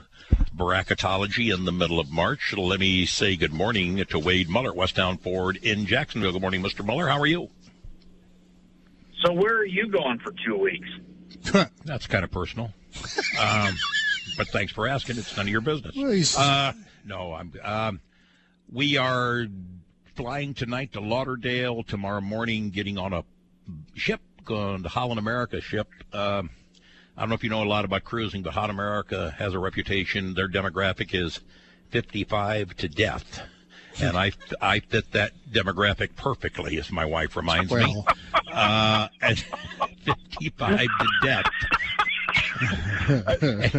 [0.56, 2.54] bracketology in the middle of march.
[2.56, 6.32] Let me say good morning to wade muller westtown ford in jacksonville.
[6.32, 7.08] Good morning mr muller.
[7.08, 7.50] How are you?
[9.24, 10.88] So where are you going for two weeks?
[11.84, 12.72] that's kind of personal.
[13.40, 13.74] Um,
[14.40, 15.18] but thanks for asking.
[15.18, 15.94] It's none of your business.
[15.94, 16.72] Well, Uh,
[17.04, 17.52] no, I'm.
[17.62, 18.00] Um,
[18.72, 19.46] we are
[20.16, 21.82] flying tonight to Lauderdale.
[21.82, 23.22] Tomorrow morning, getting on a
[23.94, 25.88] ship going to Holland America ship.
[26.14, 26.48] Um,
[27.18, 29.58] I don't know if you know a lot about cruising, but Holland America has a
[29.58, 30.32] reputation.
[30.32, 31.40] Their demographic is
[31.90, 33.42] 55 to death.
[34.00, 34.32] And I,
[34.62, 38.02] I fit that demographic perfectly, as my wife reminds me.
[38.50, 41.44] Uh, 55 to death.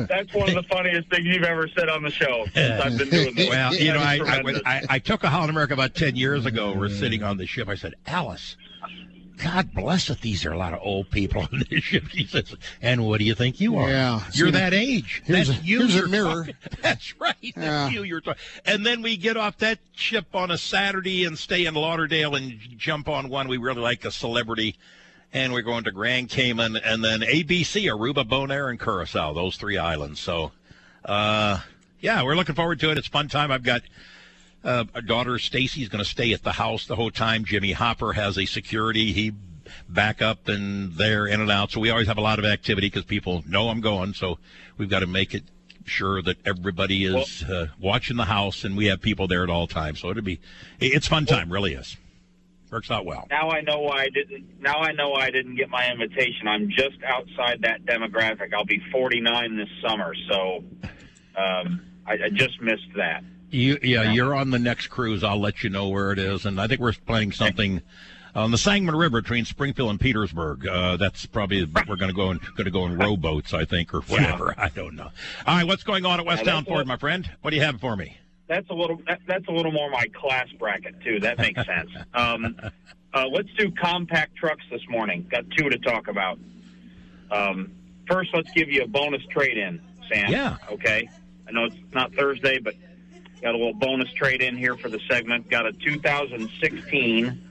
[0.08, 3.10] That's one of the funniest things you've ever said on the show since I've been
[3.10, 3.50] doing this.
[3.50, 4.62] Well, you know, I, I.
[4.66, 6.74] I, I took a Holland America about 10 years ago.
[6.76, 7.68] We're sitting on the ship.
[7.68, 8.56] I said, Alice,
[9.44, 10.22] God bless it.
[10.22, 12.08] These are a lot of old people on this ship.
[12.10, 13.90] She says, and what do you think you are?
[13.90, 14.22] Yeah.
[14.34, 15.24] You're See, that age.
[15.26, 15.80] here's That's a- you.
[15.80, 16.30] here's a you're mirror.
[16.46, 17.36] talking- That's right.
[17.42, 17.90] That's Yeah.
[17.90, 18.04] you.
[18.04, 18.42] You're talking.
[18.66, 22.60] And then we get off that ship on a Saturday and stay in Lauderdale and
[22.78, 24.76] jump on one we really like, a celebrity.
[25.34, 29.78] And we're going to Grand Cayman and then ABC, Aruba, Bonaire, and Curacao, those three
[29.78, 30.20] islands.
[30.20, 30.52] So,
[31.06, 31.60] uh,
[32.02, 32.98] yeah, we're looking forward to it.
[32.98, 33.50] It's fun time.
[33.50, 33.82] I've got
[34.64, 37.46] uh, a daughter, Stacy's going to stay at the house the whole time.
[37.46, 39.14] Jimmy Hopper has a security.
[39.14, 39.32] He
[39.88, 41.72] back up and there in and out.
[41.72, 44.14] So we always have a lot of activity because people know I'm going.
[44.14, 44.38] So
[44.78, 45.44] we've got to make it
[45.86, 49.68] sure that everybody is uh, watching the house and we have people there at all
[49.68, 50.00] times.
[50.00, 50.40] So it'll be,
[50.80, 51.98] it's fun time, really is.
[52.72, 53.28] Works out well.
[53.30, 54.62] Now I know why I didn't.
[54.62, 56.48] Now I know why I didn't get my invitation.
[56.48, 58.54] I'm just outside that demographic.
[58.54, 60.64] I'll be 49 this summer, so
[61.36, 63.24] um, I, I just missed that.
[63.50, 65.22] You, yeah, you're on the next cruise.
[65.22, 67.82] I'll let you know where it is, and I think we're playing something
[68.34, 70.66] on the Sangamon River between Springfield and Petersburg.
[70.66, 73.94] Uh, that's probably we're going to go in going to go in rowboats, I think,
[73.94, 74.54] or whatever.
[74.58, 75.10] I don't know.
[75.46, 77.30] All right, what's going on at Yeah, Westtown Ford, my friend?
[77.42, 78.18] What do you have for me?
[78.52, 79.00] That's a little.
[79.08, 81.22] That, that's a little more my class bracket too.
[81.22, 81.90] That makes sense.
[82.14, 82.58] Um,
[83.14, 85.26] uh, let's do compact trucks this morning.
[85.32, 86.38] Got two to talk about.
[87.32, 87.72] Um,
[88.10, 89.80] first, let's give you a bonus trade in,
[90.12, 90.30] Sam.
[90.30, 90.58] Yeah.
[90.70, 91.10] Okay.
[91.48, 92.76] I know it's not Thursday, but
[93.42, 95.50] got a little bonus trade in here for the segment.
[95.50, 97.50] Got a 2016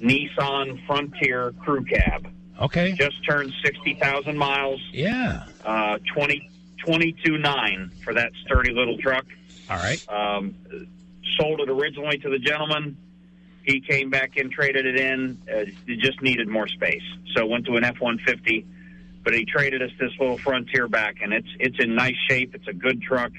[0.00, 2.32] Nissan Frontier Crew Cab.
[2.58, 2.92] Okay.
[2.92, 4.80] Just turned 60,000 miles.
[4.90, 5.44] Yeah.
[5.62, 6.48] Uh, 20,
[6.86, 9.26] 22.9 for that sturdy little truck.
[9.70, 10.04] All right.
[10.08, 10.56] Um,
[11.38, 12.96] sold it originally to the gentleman.
[13.62, 15.38] He came back in, traded it in.
[15.48, 17.04] Uh, it just needed more space,
[17.36, 18.66] so went to an F one fifty.
[19.22, 22.54] But he traded us this little Frontier back, and it's it's in nice shape.
[22.54, 23.32] It's a good truck.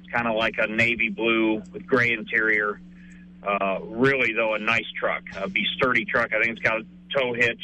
[0.00, 2.80] It's kind of like a navy blue with gray interior.
[3.46, 5.22] Uh, really, though, a nice truck.
[5.36, 6.32] A be sturdy truck.
[6.32, 6.84] I think it's got a
[7.16, 7.62] tow hitch.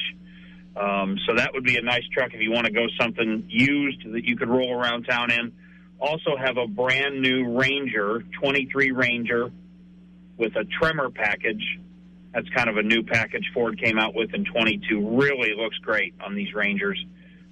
[0.76, 4.12] Um, so that would be a nice truck if you want to go something used
[4.12, 5.52] that you could roll around town in.
[6.00, 9.50] Also have a brand new Ranger, 23 Ranger,
[10.36, 11.62] with a Tremor package.
[12.32, 15.18] That's kind of a new package Ford came out with in 22.
[15.18, 17.02] Really looks great on these Rangers.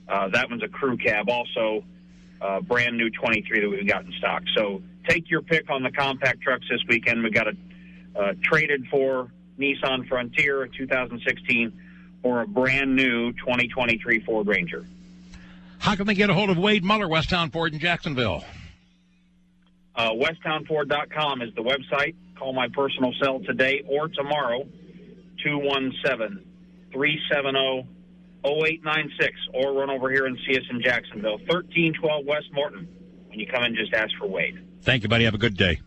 [0.09, 1.84] Uh, that one's a crew cab, also
[2.40, 4.43] uh, brand new 23 that we've got in stock.
[4.57, 7.22] So take your pick on the compact trucks this weekend.
[7.22, 7.57] We've got a
[8.14, 11.72] uh, traded for Nissan Frontier 2016
[12.22, 14.86] or a brand new 2023 Ford Ranger.
[15.83, 18.45] How can they get a hold of Wade Muller, Westtown Ford in Jacksonville?
[19.97, 22.14] Uh, WesttownFord.com is the website.
[22.39, 24.62] Call my personal cell today or tomorrow,
[25.43, 26.47] 217
[26.93, 27.89] 370
[28.45, 32.87] 0896, or run over here and see us in Jacksonville, 1312 West Morton.
[33.26, 34.64] When you come in, just ask for Wade.
[34.83, 35.24] Thank you, buddy.
[35.24, 35.80] Have a good day.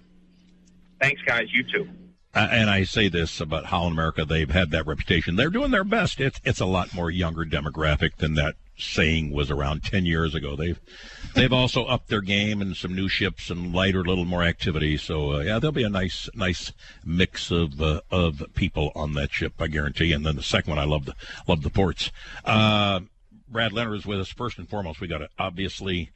[1.00, 1.46] Thanks, guys.
[1.54, 1.88] You too.
[2.36, 5.38] Uh, and I say this about Holland America; they've had that reputation.
[5.38, 6.20] They're doing their best.
[6.20, 10.58] It's it's a lot more younger demographic than that saying was around ten years ago.
[10.58, 10.80] They've
[11.34, 14.98] they've also upped their game and some new ships and lighter, little more activity.
[14.98, 16.74] So uh, yeah, there'll be a nice nice
[17.06, 20.12] mix of uh, of people on that ship, I guarantee.
[20.12, 21.16] And then the second one, I love the
[21.48, 22.12] love the ports.
[22.44, 23.00] Uh,
[23.48, 24.30] Brad Leonard is with us.
[24.30, 26.12] First and foremost, we got to obviously.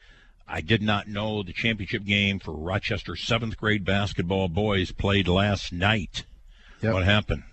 [0.50, 5.72] I did not know the championship game for Rochester seventh grade basketball boys played last
[5.72, 6.24] night.
[6.82, 6.94] Yep.
[6.94, 7.44] What happened?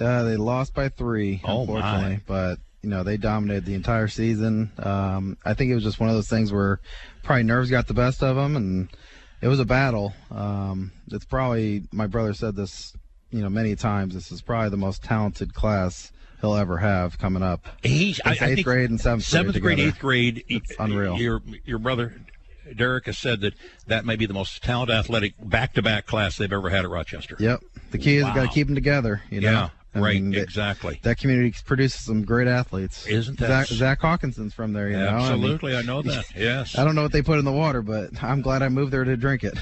[0.00, 2.20] Uh, they lost by three, Oh, unfortunately, my.
[2.26, 4.70] but you know they dominated the entire season.
[4.78, 6.80] Um, I think it was just one of those things where
[7.24, 8.88] probably nerves got the best of them, and
[9.42, 10.14] it was a battle.
[10.30, 12.94] Um, it's probably my brother said this,
[13.32, 14.14] you know, many times.
[14.14, 17.66] This is probably the most talented class he'll ever have coming up.
[17.82, 19.88] He's I, I eighth think grade and seventh, seventh grade, together.
[19.88, 20.44] eighth grade.
[20.48, 21.16] It's unreal.
[21.18, 22.14] Your your brother
[22.76, 23.54] Derek has said that
[23.86, 26.90] that may be the most talented athletic back to back class they've ever had at
[26.90, 27.36] Rochester.
[27.38, 27.60] Yep.
[27.90, 29.22] The key is got to keep them together.
[29.30, 29.50] You know.
[29.50, 31.00] Yeah, I right, mean, exactly.
[31.02, 33.06] That community produces some great athletes.
[33.06, 34.90] Isn't that- Zach, Zach Hawkinson's from there?
[34.90, 35.08] You know.
[35.08, 36.24] I mean, Absolutely, I know that.
[36.38, 36.78] Yes.
[36.78, 39.02] I don't know what they put in the water, but I'm glad I moved there
[39.02, 39.58] to drink it.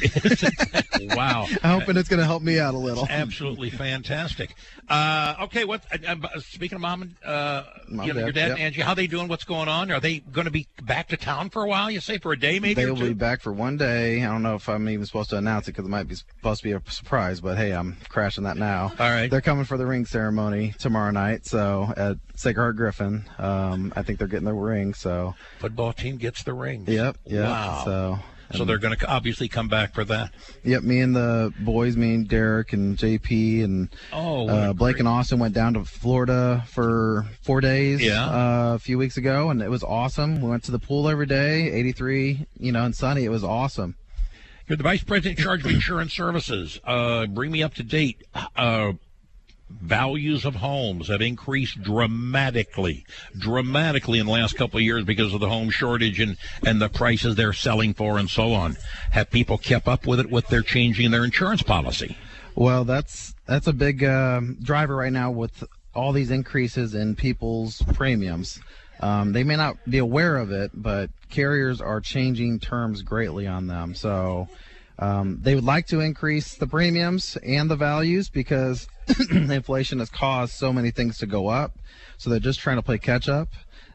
[1.17, 1.47] wow.
[1.63, 3.07] I'm hoping it's going to help me out a little.
[3.09, 4.55] Absolutely fantastic.
[4.89, 5.83] Uh, okay, what?
[5.93, 8.57] Uh, uh, speaking of mom and uh, Mom, you know, your Dad, dad yep.
[8.57, 9.29] and Angie, how they doing?
[9.29, 9.91] What's going on?
[9.91, 11.91] Are they going to be back to town for a while?
[11.91, 12.75] You say for a day, maybe?
[12.75, 14.23] They'll be back for one day.
[14.23, 16.63] I don't know if I'm even supposed to announce it because it might be supposed
[16.63, 18.93] to be a surprise, but hey, I'm crashing that now.
[18.99, 19.31] All right.
[19.31, 23.25] They're coming for the ring ceremony tomorrow night, so at Sacred Heart Griffin.
[23.39, 25.35] Um, I think they're getting their ring, so.
[25.59, 26.85] Football team gets the ring.
[26.87, 27.45] Yep, yep.
[27.49, 27.83] Wow.
[27.85, 28.19] So.
[28.55, 30.33] So they're going to obviously come back for that.
[30.63, 35.09] Yep, me and the boys, me and Derek and JP and Oh, uh, Blake and
[35.09, 38.25] Austin went down to Florida for four days Yeah.
[38.25, 40.41] uh, a few weeks ago, and it was awesome.
[40.41, 43.25] We went to the pool every day, 83, you know, and sunny.
[43.25, 43.97] It was awesome.
[44.69, 46.81] You're the vice president in charge of insurance services.
[46.85, 48.23] Uh, bring me up to date.
[49.69, 53.05] Uh, values of homes have increased dramatically,
[53.39, 56.89] dramatically in the last couple of years because of the home shortage and, and the
[56.89, 58.77] prices they're selling for and so on.
[59.13, 62.17] Have people kept up with it with their changing their insurance policy?
[62.55, 65.65] Well, that's that's a big um, driver right now with
[65.95, 68.61] all these increases in people's premiums.
[69.01, 73.67] Um, they may not be aware of it, but carriers are changing terms greatly on
[73.67, 73.95] them.
[73.95, 74.49] So
[74.99, 78.89] um, they would like to increase the premiums and the values because
[79.31, 81.79] inflation has caused so many things to go up.
[82.19, 83.49] So they're just trying to play catch up.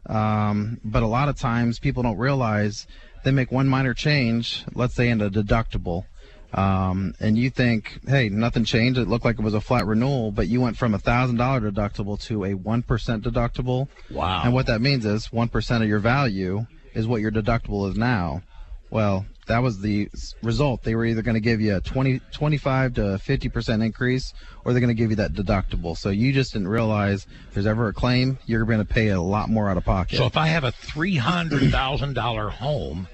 [0.05, 2.87] Um, but a lot of times people don't realize
[3.23, 6.05] they make one minor change, let's say in a deductible,
[6.53, 8.99] um, and you think, hey, nothing changed.
[8.99, 11.61] It looked like it was a flat renewal, but you went from a thousand dollar
[11.61, 13.87] deductible to a one percent deductible.
[14.09, 14.41] Wow.
[14.43, 17.95] And what that means is one percent of your value is what your deductible is
[17.95, 18.41] now.
[18.89, 20.09] Well, that was the
[20.43, 20.83] result.
[20.83, 24.33] They were either going to give you a 20, 25 to 50% increase
[24.63, 25.97] or they're going to give you that deductible.
[25.97, 29.19] So you just didn't realize if there's ever a claim, you're going to pay a
[29.21, 30.17] lot more out of pocket.
[30.17, 33.07] So if I have a three hundred thousand dollar home,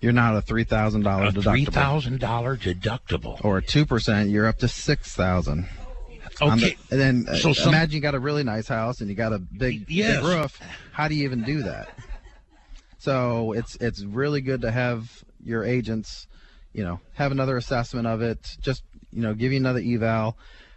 [0.00, 1.42] you're not a $3,000 a deductible.
[1.50, 3.42] three thousand dollar deductible.
[3.42, 5.66] Or a 2%, you're up to 6000
[6.42, 6.74] On Okay.
[6.74, 9.14] the- and then uh, So some- imagine you got a really nice house and you
[9.16, 10.16] got a big, Yes.
[10.20, 10.60] big roof.
[10.92, 11.88] How do you even do that?
[12.98, 16.26] So it's it's really good to have your agents,
[16.72, 18.56] you know, have another assessment of it.
[18.60, 18.82] Just
[19.12, 20.36] you know, give you another eval.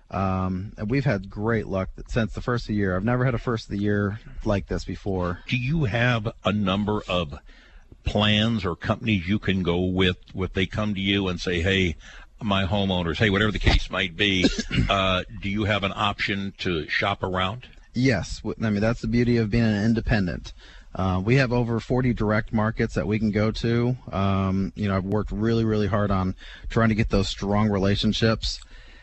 [0.09, 2.95] Um, and we've had great luck since the first of the year.
[2.95, 5.39] I've never had a first of the year like this before.
[5.47, 7.37] Do you have a number of
[8.05, 11.97] plans or companies you can go with if they come to you and say, hey,
[12.41, 14.47] my homeowners, hey, whatever the case might be,
[14.89, 17.67] uh, do you have an option to shop around?
[17.93, 20.53] Yes, I mean that's the beauty of being an independent.
[20.95, 23.95] Uh, we have over 40 direct markets that we can go to.
[24.11, 26.35] Um, you know, I've worked really, really hard on
[26.69, 28.59] trying to get those strong relationships.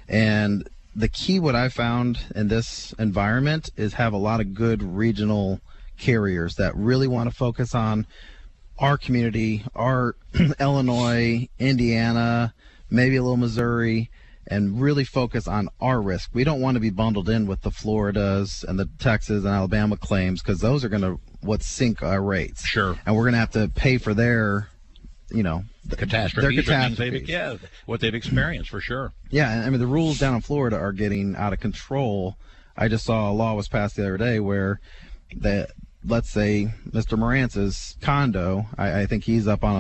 [0.09, 4.82] And the key, what I found in this environment, is have a lot of good
[4.82, 5.61] regional
[5.99, 8.07] carriers that really want to focus on
[8.78, 10.16] our community, our
[10.61, 12.55] Illinois, Indiana,
[12.91, 14.11] maybe a little Missouri,
[14.47, 16.30] and really focus on our risk.
[16.35, 19.97] We don't want to be bundled in with the Floridas and the Texas and Alabama
[19.97, 22.66] claims because those are going to what sink our rates.
[22.66, 22.99] Sure.
[23.07, 24.68] And we're going to have to pay for their,
[25.30, 27.12] you know, the catastrophes, their catastrophes.
[27.12, 29.12] they've- yeah, what they've experienced for sure.
[29.30, 32.36] Yeah, I mean the rules down in Florida are getting out of control.
[32.76, 34.80] I just saw a law was passed the other day where
[35.36, 35.70] that
[36.05, 37.18] let's say Mr.
[37.18, 39.76] Marantz's condo, I, I think he's up on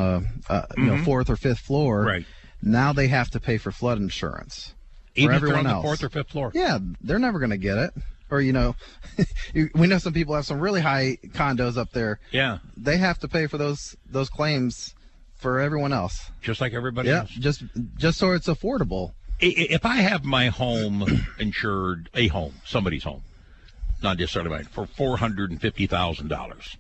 [0.48, 1.04] a, a you know mm-hmm.
[1.04, 2.02] fourth or fifth floor.
[2.02, 2.26] Right.
[2.62, 4.74] Now they have to pay for flood insurance.
[5.16, 5.84] Even for everyone on the else.
[5.84, 6.50] fourth or fifth floor.
[6.54, 7.94] Yeah, they're never going to get it.
[8.30, 8.74] Or you know,
[9.54, 12.18] we know some people have some really high condos up there.
[12.32, 12.58] Yeah.
[12.76, 14.94] They have to pay for those those claims
[15.36, 16.30] for everyone else.
[16.42, 17.30] Just like everybody Yeah, else.
[17.30, 17.62] just
[17.96, 19.12] just so it's affordable.
[19.40, 21.04] If I have my home
[21.38, 23.22] insured, a home, somebody's home,
[24.02, 26.76] not necessarily mine, for four hundred and fifty thousand dollars,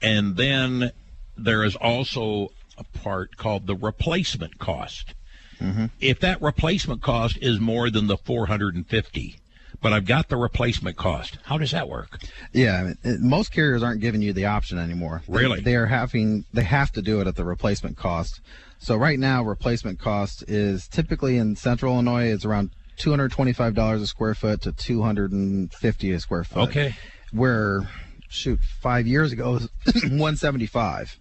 [0.00, 0.90] and then
[1.36, 5.14] there is also a part called the replacement cost.
[5.60, 5.86] Mm-hmm.
[6.00, 9.36] If that replacement cost is more than the four hundred and fifty,
[9.82, 12.20] but I've got the replacement cost, how does that work?
[12.52, 15.22] Yeah, it- most carriers aren't giving you the option anymore.
[15.28, 15.60] They- Really?
[15.60, 18.40] They, are having they have to do it at the replacement cost.
[18.78, 23.74] So right now, replacement cost is typically in Central Illinois it's around two hundred twenty-five
[23.74, 26.68] dollars a square foot to two hundred and fifty a square foot.
[26.70, 26.94] Okay.
[27.32, 27.88] Where,
[28.28, 31.18] shoot, five years ago it was one seventy-five.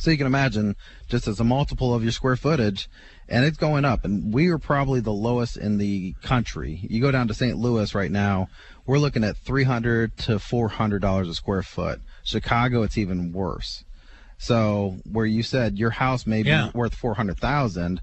[0.00, 0.76] So you can imagine
[1.08, 2.88] just as a multiple of your square footage,
[3.28, 4.04] and it's going up.
[4.04, 6.80] And we are probably the lowest in the country.
[6.82, 7.56] You go down to St.
[7.56, 8.48] Louis right now,
[8.86, 12.00] we're looking at three hundred to four hundred dollars a square foot.
[12.22, 13.84] Chicago, it's even worse.
[14.38, 16.70] So where you said your house may be Yeah.
[16.74, 18.00] worth four hundred thousand,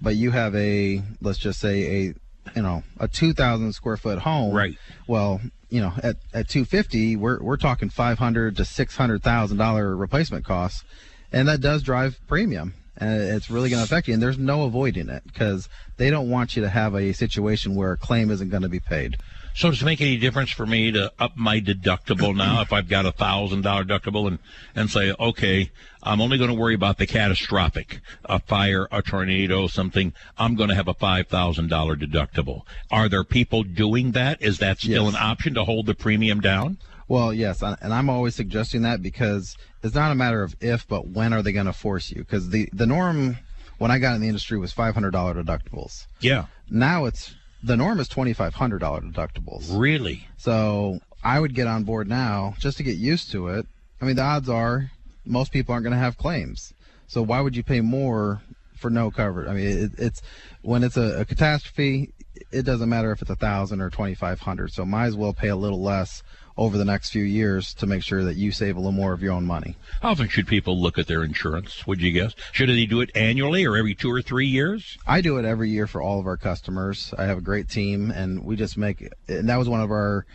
[0.00, 2.14] but you have a let's just say a
[2.56, 4.54] you know a two thousand square foot home.
[4.54, 4.76] Right.
[5.06, 9.22] Well, you know at at two fifty, we're we're talking five hundred to six hundred
[9.22, 10.84] thousand dollar replacement costs,
[11.32, 12.74] and that does drive premium.
[12.96, 16.28] And it's really going to affect you, and there's no avoiding it because they don't
[16.28, 19.16] want you to have a situation where a claim isn't going to be paid.
[19.54, 22.88] So does it make any difference for me to up my deductible now if I've
[22.88, 24.38] got a thousand dollar deductible and
[24.74, 25.70] and say, okay,
[26.02, 30.14] I'm only going to worry about the catastrophic, a fire, a tornado, something.
[30.38, 32.62] I'm going to have a five thousand dollar deductible.
[32.90, 34.40] Are there people doing that?
[34.40, 35.14] Is that still Yes.
[35.14, 36.78] an option to hold the premium down?
[37.12, 41.08] Well, yes, and I'm always suggesting that because it's not a matter of if, but
[41.08, 42.16] when are they going to force you?
[42.16, 43.36] Because the the norm
[43.76, 46.06] when I got in the industry was $500 deductibles.
[46.20, 46.46] Yeah.
[46.70, 48.80] Now it's the norm is $2,500
[49.12, 49.78] deductibles.
[49.78, 50.26] Really?
[50.38, 53.66] So I would get on board now just to get used to it.
[54.00, 54.90] I mean, the odds are
[55.26, 56.72] most people aren't going to have claims.
[57.08, 58.40] So why would you pay more
[58.74, 59.50] for no coverage?
[59.50, 60.22] I mean, it, it's
[60.62, 62.14] when it's a, a catastrophe,
[62.50, 64.72] it doesn't matter if it's a thousand or twenty five hundred.
[64.72, 66.22] So might as well pay a little less
[66.56, 69.22] over the next few years to make sure that you save a little more of
[69.22, 69.76] your own money.
[70.00, 71.86] How often should people look at their insurance?
[71.86, 72.34] Would you guess?
[72.52, 74.98] Should they do it annually or every two or three years?
[75.06, 77.14] I do it every year for all of our customers.
[77.16, 79.08] I have a great team, and we just make.
[79.28, 80.26] And that was one of our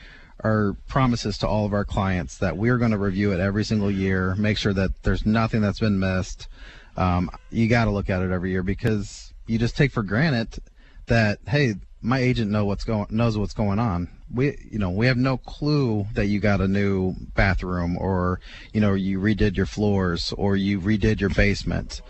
[0.44, 3.90] our promises to all of our clients that we're going to review it every single
[3.90, 6.48] year, make sure that there's nothing that's been missed.
[6.96, 10.60] Um, you got to look at it every year because you just take for granted
[11.08, 14.10] that hey, my agent know what's going knows what's going on.
[14.34, 18.40] We you know we have no clue that you got a new bathroom or
[18.74, 22.02] you know you redid your floors or you redid your basement.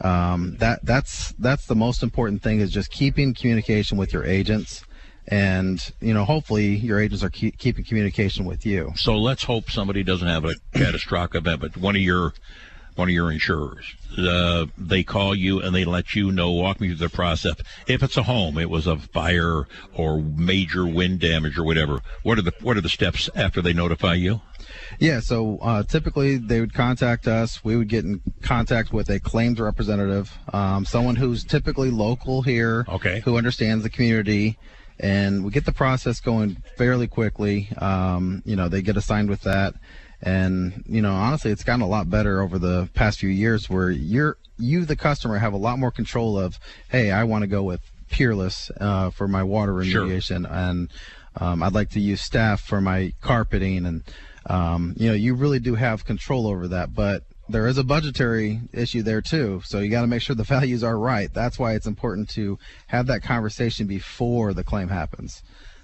[0.00, 4.84] Um, that that's that's the most important thing is just keeping communication with your agents
[5.28, 8.92] and you know hopefully your agents are keep, keeping communication with you.
[8.96, 12.34] So let's hope somebody doesn't have a catastrophic event, but one of your
[12.96, 13.84] one of your insurers,
[14.18, 17.56] uh, they call you and they let you know, walk me through the process.
[17.86, 22.00] If it's a home, it was a fire or major wind damage or whatever.
[22.22, 24.40] What are the what are the steps after they notify you?
[24.98, 29.20] yeah so uh, typically they would contact us we would get in contact with a
[29.20, 33.20] claims representative um, someone who's typically local here Okay.
[33.20, 34.58] who understands the community
[35.00, 39.42] and we get the process going fairly quickly um, you know they get assigned with
[39.42, 39.74] that
[40.24, 43.90] and you know honestly it's gotten a lot better over the past few years where
[43.90, 46.58] you're you the customer have a lot more control of
[46.88, 50.06] hey i want to go with peerless uh, for my water Sure.
[50.06, 50.90] remediation and
[51.36, 54.02] um, i'd like to use staff for my carpeting and
[54.46, 58.60] um, you know you really do have control over that but there is a budgetary
[58.72, 59.60] issue there too.
[59.66, 61.28] So you got to make sure the values are right.
[61.30, 65.42] That's why it's important to have that conversation before the claim happens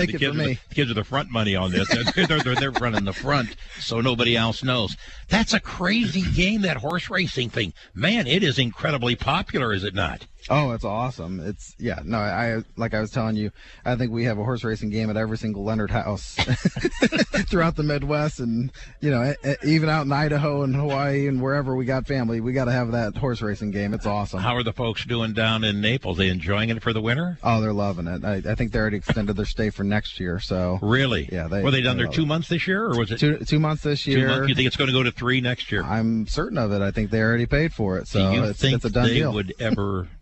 [0.00, 1.88] you, the kids the, the kids are the front money on this.
[1.88, 4.96] They're, they're, they're, they're running the front, so nobody else knows.
[5.28, 6.62] That's a crazy game.
[6.62, 10.26] That horse racing thing, man, it is incredibly popular, is it not?
[10.50, 11.40] Oh, it's awesome.
[11.40, 12.00] It's yeah.
[12.04, 13.50] No, I like I was telling you.
[13.84, 16.34] I think we have a horse racing game at every single Leonard house
[17.48, 18.70] throughout the Midwest, and
[19.00, 19.34] you know,
[19.64, 22.92] even out in Idaho and Hawaii and wherever we got family, we got to have
[22.92, 23.94] that horse racing game.
[23.94, 24.40] It's awesome.
[24.40, 26.18] How are the folks doing down in Naples?
[26.18, 27.38] They enjoying it for the winter?
[27.42, 28.24] Oh, they're loving it.
[28.24, 30.40] I, I think they already extended their stay for next year.
[30.40, 31.28] So Really?
[31.32, 32.26] yeah, they were they done there love two it.
[32.26, 34.28] months this year, or was it Two two months this two year.
[34.28, 34.48] months?
[34.48, 35.82] You think it's going to go to three next year?
[35.82, 36.82] I'm certain of it.
[36.82, 38.08] I think they already paid for it.
[38.08, 39.32] So it's, think it's a done they deal.
[39.32, 40.08] would ever?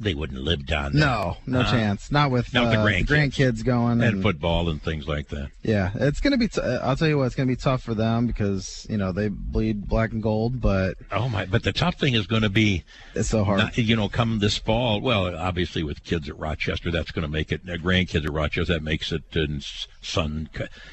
[0.00, 1.00] They wouldn't live down there.
[1.06, 1.72] No, no Huh?
[1.72, 2.10] chance.
[2.12, 3.32] Not with Not with the uh, grandkids.
[3.32, 5.50] grandkids going and football and things like that.
[5.62, 6.46] Yeah, it's gonna be.
[6.48, 9.28] T- I'll tell you what, it's gonna be tough for them because you know they
[9.28, 11.46] bleed black and gold, but Oh my!
[11.46, 12.84] But the tough thing is going to be
[13.14, 13.58] it's so hard.
[13.58, 15.00] not- you know, come this fall.
[15.00, 17.62] Well, obviously with kids at Rochester, that's going to make it.
[17.68, 19.22] Uh, grandkids at Rochester, that makes it.
[19.34, 19.64] And
[20.00, 20.48] son,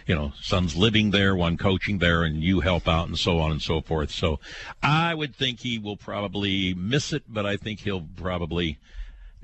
[0.08, 3.52] you know, son's living there, one coaching there, and you help out, and so on
[3.52, 4.10] and so forth.
[4.12, 4.40] So,
[4.82, 8.78] I would think he will probably miss it, but I think he'll probably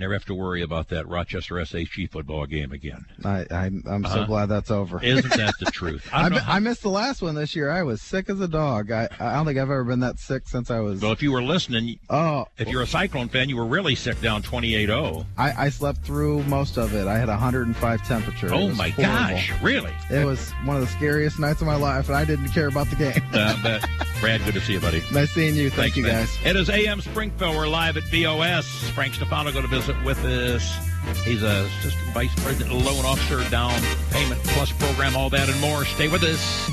[0.01, 3.05] never have to worry about that Rochester SHG football game again.
[3.23, 4.25] I, I I'm so Uh-huh.
[4.25, 5.01] glad that's over.
[5.03, 6.07] Isn't that the truth?
[6.11, 7.71] I I, mi- I missed the last one this year.
[7.71, 8.91] I was sick as a dog.
[8.91, 11.01] I I don't think I've ever been that sick since I was.
[11.01, 14.19] Well, if you were listening, Oh, if you're a Cyclone fan, you were really sick
[14.21, 15.25] down 28-0.
[15.37, 17.07] I, I slept through most of it.
[17.07, 18.49] I had 105 temperature.
[18.53, 19.13] Oh my horrible.
[19.13, 19.93] gosh, really?
[20.09, 22.89] It was one of the scariest nights of my life, and I didn't care about
[22.89, 23.11] the game.
[23.33, 23.87] Uh, but
[24.19, 25.01] Brad, good to see you, buddy.
[25.11, 25.69] nice seeing you.
[25.69, 26.25] Thank Thanks, you, man.
[26.25, 26.37] guys.
[26.45, 27.55] It is AM Springfield.
[27.55, 28.67] We're live at BOS.
[28.91, 30.77] Frank Stefano going to visit with us.
[31.25, 33.81] He's a assistant vice president, loan officer, down
[34.11, 35.85] payment plus program, all that and more.
[35.85, 36.69] Stay with us.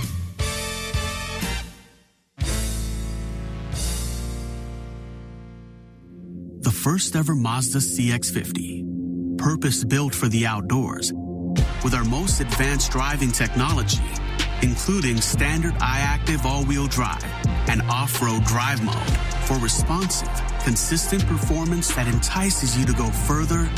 [6.61, 9.39] The first ever Mazda CX50.
[9.39, 11.13] Purpose built for the outdoors.
[11.83, 14.03] With our most advanced driving technology,
[14.63, 17.25] including standard iActive all wheel drive
[17.69, 18.95] and off road drive mode
[19.47, 20.29] for responsive,
[20.65, 23.69] consistent performance that entices you to go further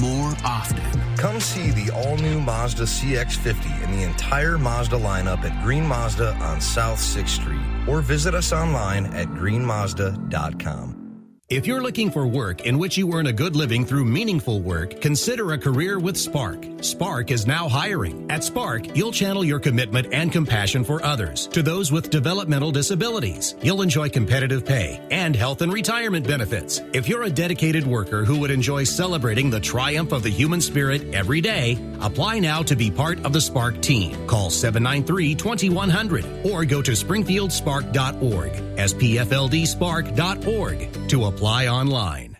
[0.00, 0.82] more often.
[1.16, 6.34] Come see the all new Mazda CX50 and the entire Mazda lineup at Green Mazda
[6.36, 11.03] on South 6th Street or visit us online at greenmazda.com.
[11.50, 15.02] If you're looking for work in which you earn a good living through meaningful work,
[15.02, 16.64] consider a career with Spark.
[16.80, 18.30] Spark is now hiring.
[18.30, 23.56] At Spark, you'll channel your commitment and compassion for others to those with developmental disabilities.
[23.60, 26.80] You'll enjoy competitive pay and health and retirement benefits.
[26.94, 31.14] If you're a dedicated worker who would enjoy celebrating the triumph of the human spirit
[31.14, 34.26] every day, apply now to be part of the Spark team.
[34.26, 42.36] Call 793-2100 or go to springfieldspark.org, spfldspark.org to apply online.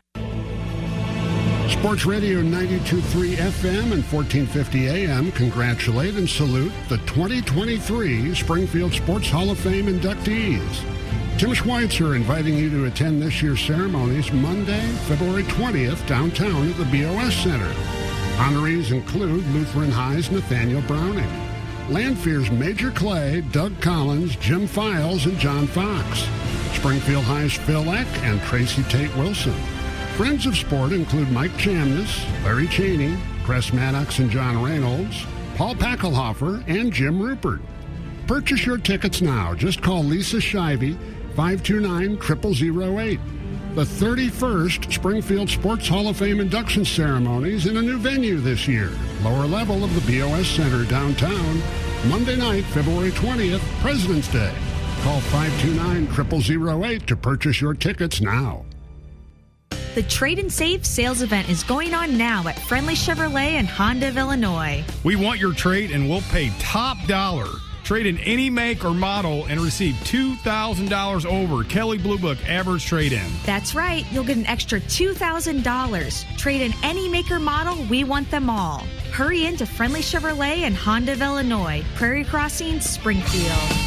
[1.69, 9.51] Sports Radio 92.3 FM and 1450 AM congratulate and salute the 2023 Springfield Sports Hall
[9.51, 11.39] of Fame inductees.
[11.39, 16.85] Tim Schweitzer inviting you to attend this year's ceremonies Monday, February 20th, downtown at the
[16.85, 17.73] BOS Center.
[18.37, 21.31] Honorees include Lutheran High's Nathaniel Browning,
[21.91, 26.29] Lanphier's Major Clay, Doug Collins, Jim Files, and John Fox.
[26.75, 29.55] Springfield High's Phil Eck and Tracy Tate Wilson.
[30.17, 35.25] Friends of sport include Mike Chamness, Larry Cheney, Chris Maddox and John Reynolds,
[35.57, 37.61] Paul Packelhofer, and Jim Rupert.
[38.27, 39.55] Purchase your tickets now.
[39.55, 40.97] Just call Lisa Shivey,
[41.35, 43.21] 529-0008.
[43.75, 48.93] The 31st Springfield Sports Hall of Fame induction ceremonies in a new venue this year.
[49.23, 51.63] Lower level of the BOS Center downtown.
[52.09, 54.55] Monday night, February 20th, President's Day.
[55.05, 58.65] Call 529-0008 to purchase your tickets now.
[59.95, 64.09] The Trade and Save sales event is going on now at Friendly Chevrolet and Honda
[64.09, 64.83] of Illinois.
[65.05, 67.49] We want your trade and we'll pay top dollar.
[67.83, 73.13] Trade in any make or model and receive $2,000 over Kelley Blue Book average trade
[73.13, 73.31] in.
[73.45, 76.37] That's right, you'll get an extra $2,000.
[76.39, 78.79] Trade in any maker model, we want them all.
[79.13, 83.84] Hurry into Friendly Chevrolet and Honda of Illinois, Prairie Crossing, Springfield.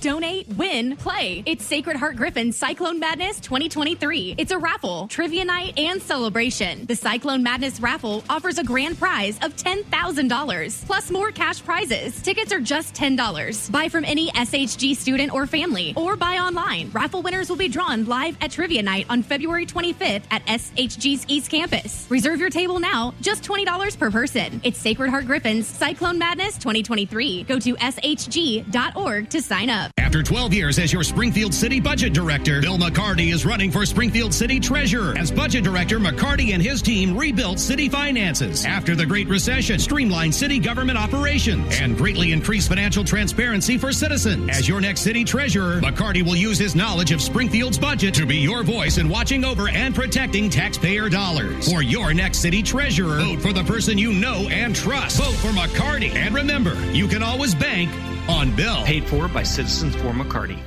[0.00, 1.42] Donate, win, play.
[1.46, 4.36] It's Sacred Heart Griffin Cyclone Madness 2023.
[4.38, 6.86] It's a raffle, trivia night, and celebration.
[6.86, 12.20] The Cyclone Madness raffle offers a grand prize of $10,000 plus more cash prizes.
[12.22, 13.72] Tickets are just $10.
[13.72, 16.90] Buy from any SHG student or family or buy online.
[16.92, 21.50] Raffle winners will be drawn live at trivia night on February 25th at SHG's East
[21.50, 22.06] Campus.
[22.08, 24.60] Reserve your table now, just $20 per person.
[24.62, 27.44] It's Sacred Heart Griffin's Cyclone Madness 2023.
[27.44, 29.87] Go to shg.org to sign up.
[29.96, 34.32] After 12 years as your Springfield City Budget Director, Bill McCarty is running for Springfield
[34.32, 35.16] City Treasurer.
[35.18, 40.34] As Budget Director, McCarty and his team rebuilt city finances after the Great Recession, streamlined
[40.34, 44.48] city government operations, and greatly increased financial transparency for citizens.
[44.50, 48.36] As your next city treasurer, McCarty will use his knowledge of Springfield's budget to be
[48.36, 51.70] your voice in watching over and protecting taxpayer dollars.
[51.70, 55.18] For your next city treasurer, vote for the person you know and trust.
[55.18, 56.14] Vote for McCarty.
[56.14, 57.90] And remember, you can always bank
[58.28, 58.82] on Bill.
[58.84, 60.58] Paid for by Citizens for McCarty.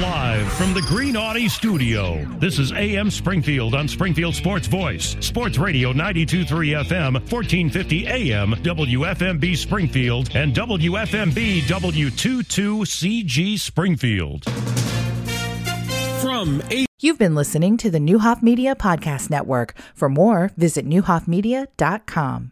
[0.00, 5.58] Live from the Green Audi studio, this is AM Springfield on Springfield Sports Voice, Sports
[5.58, 6.46] Radio 92.3
[6.82, 14.44] FM, 1450 AM, WFMB Springfield, and WFMB W22CG Springfield.
[16.22, 19.74] From a- You've been listening to the Neuhoff Media Podcast Network.
[19.94, 22.50] For more, visit neuhoffmedia.com.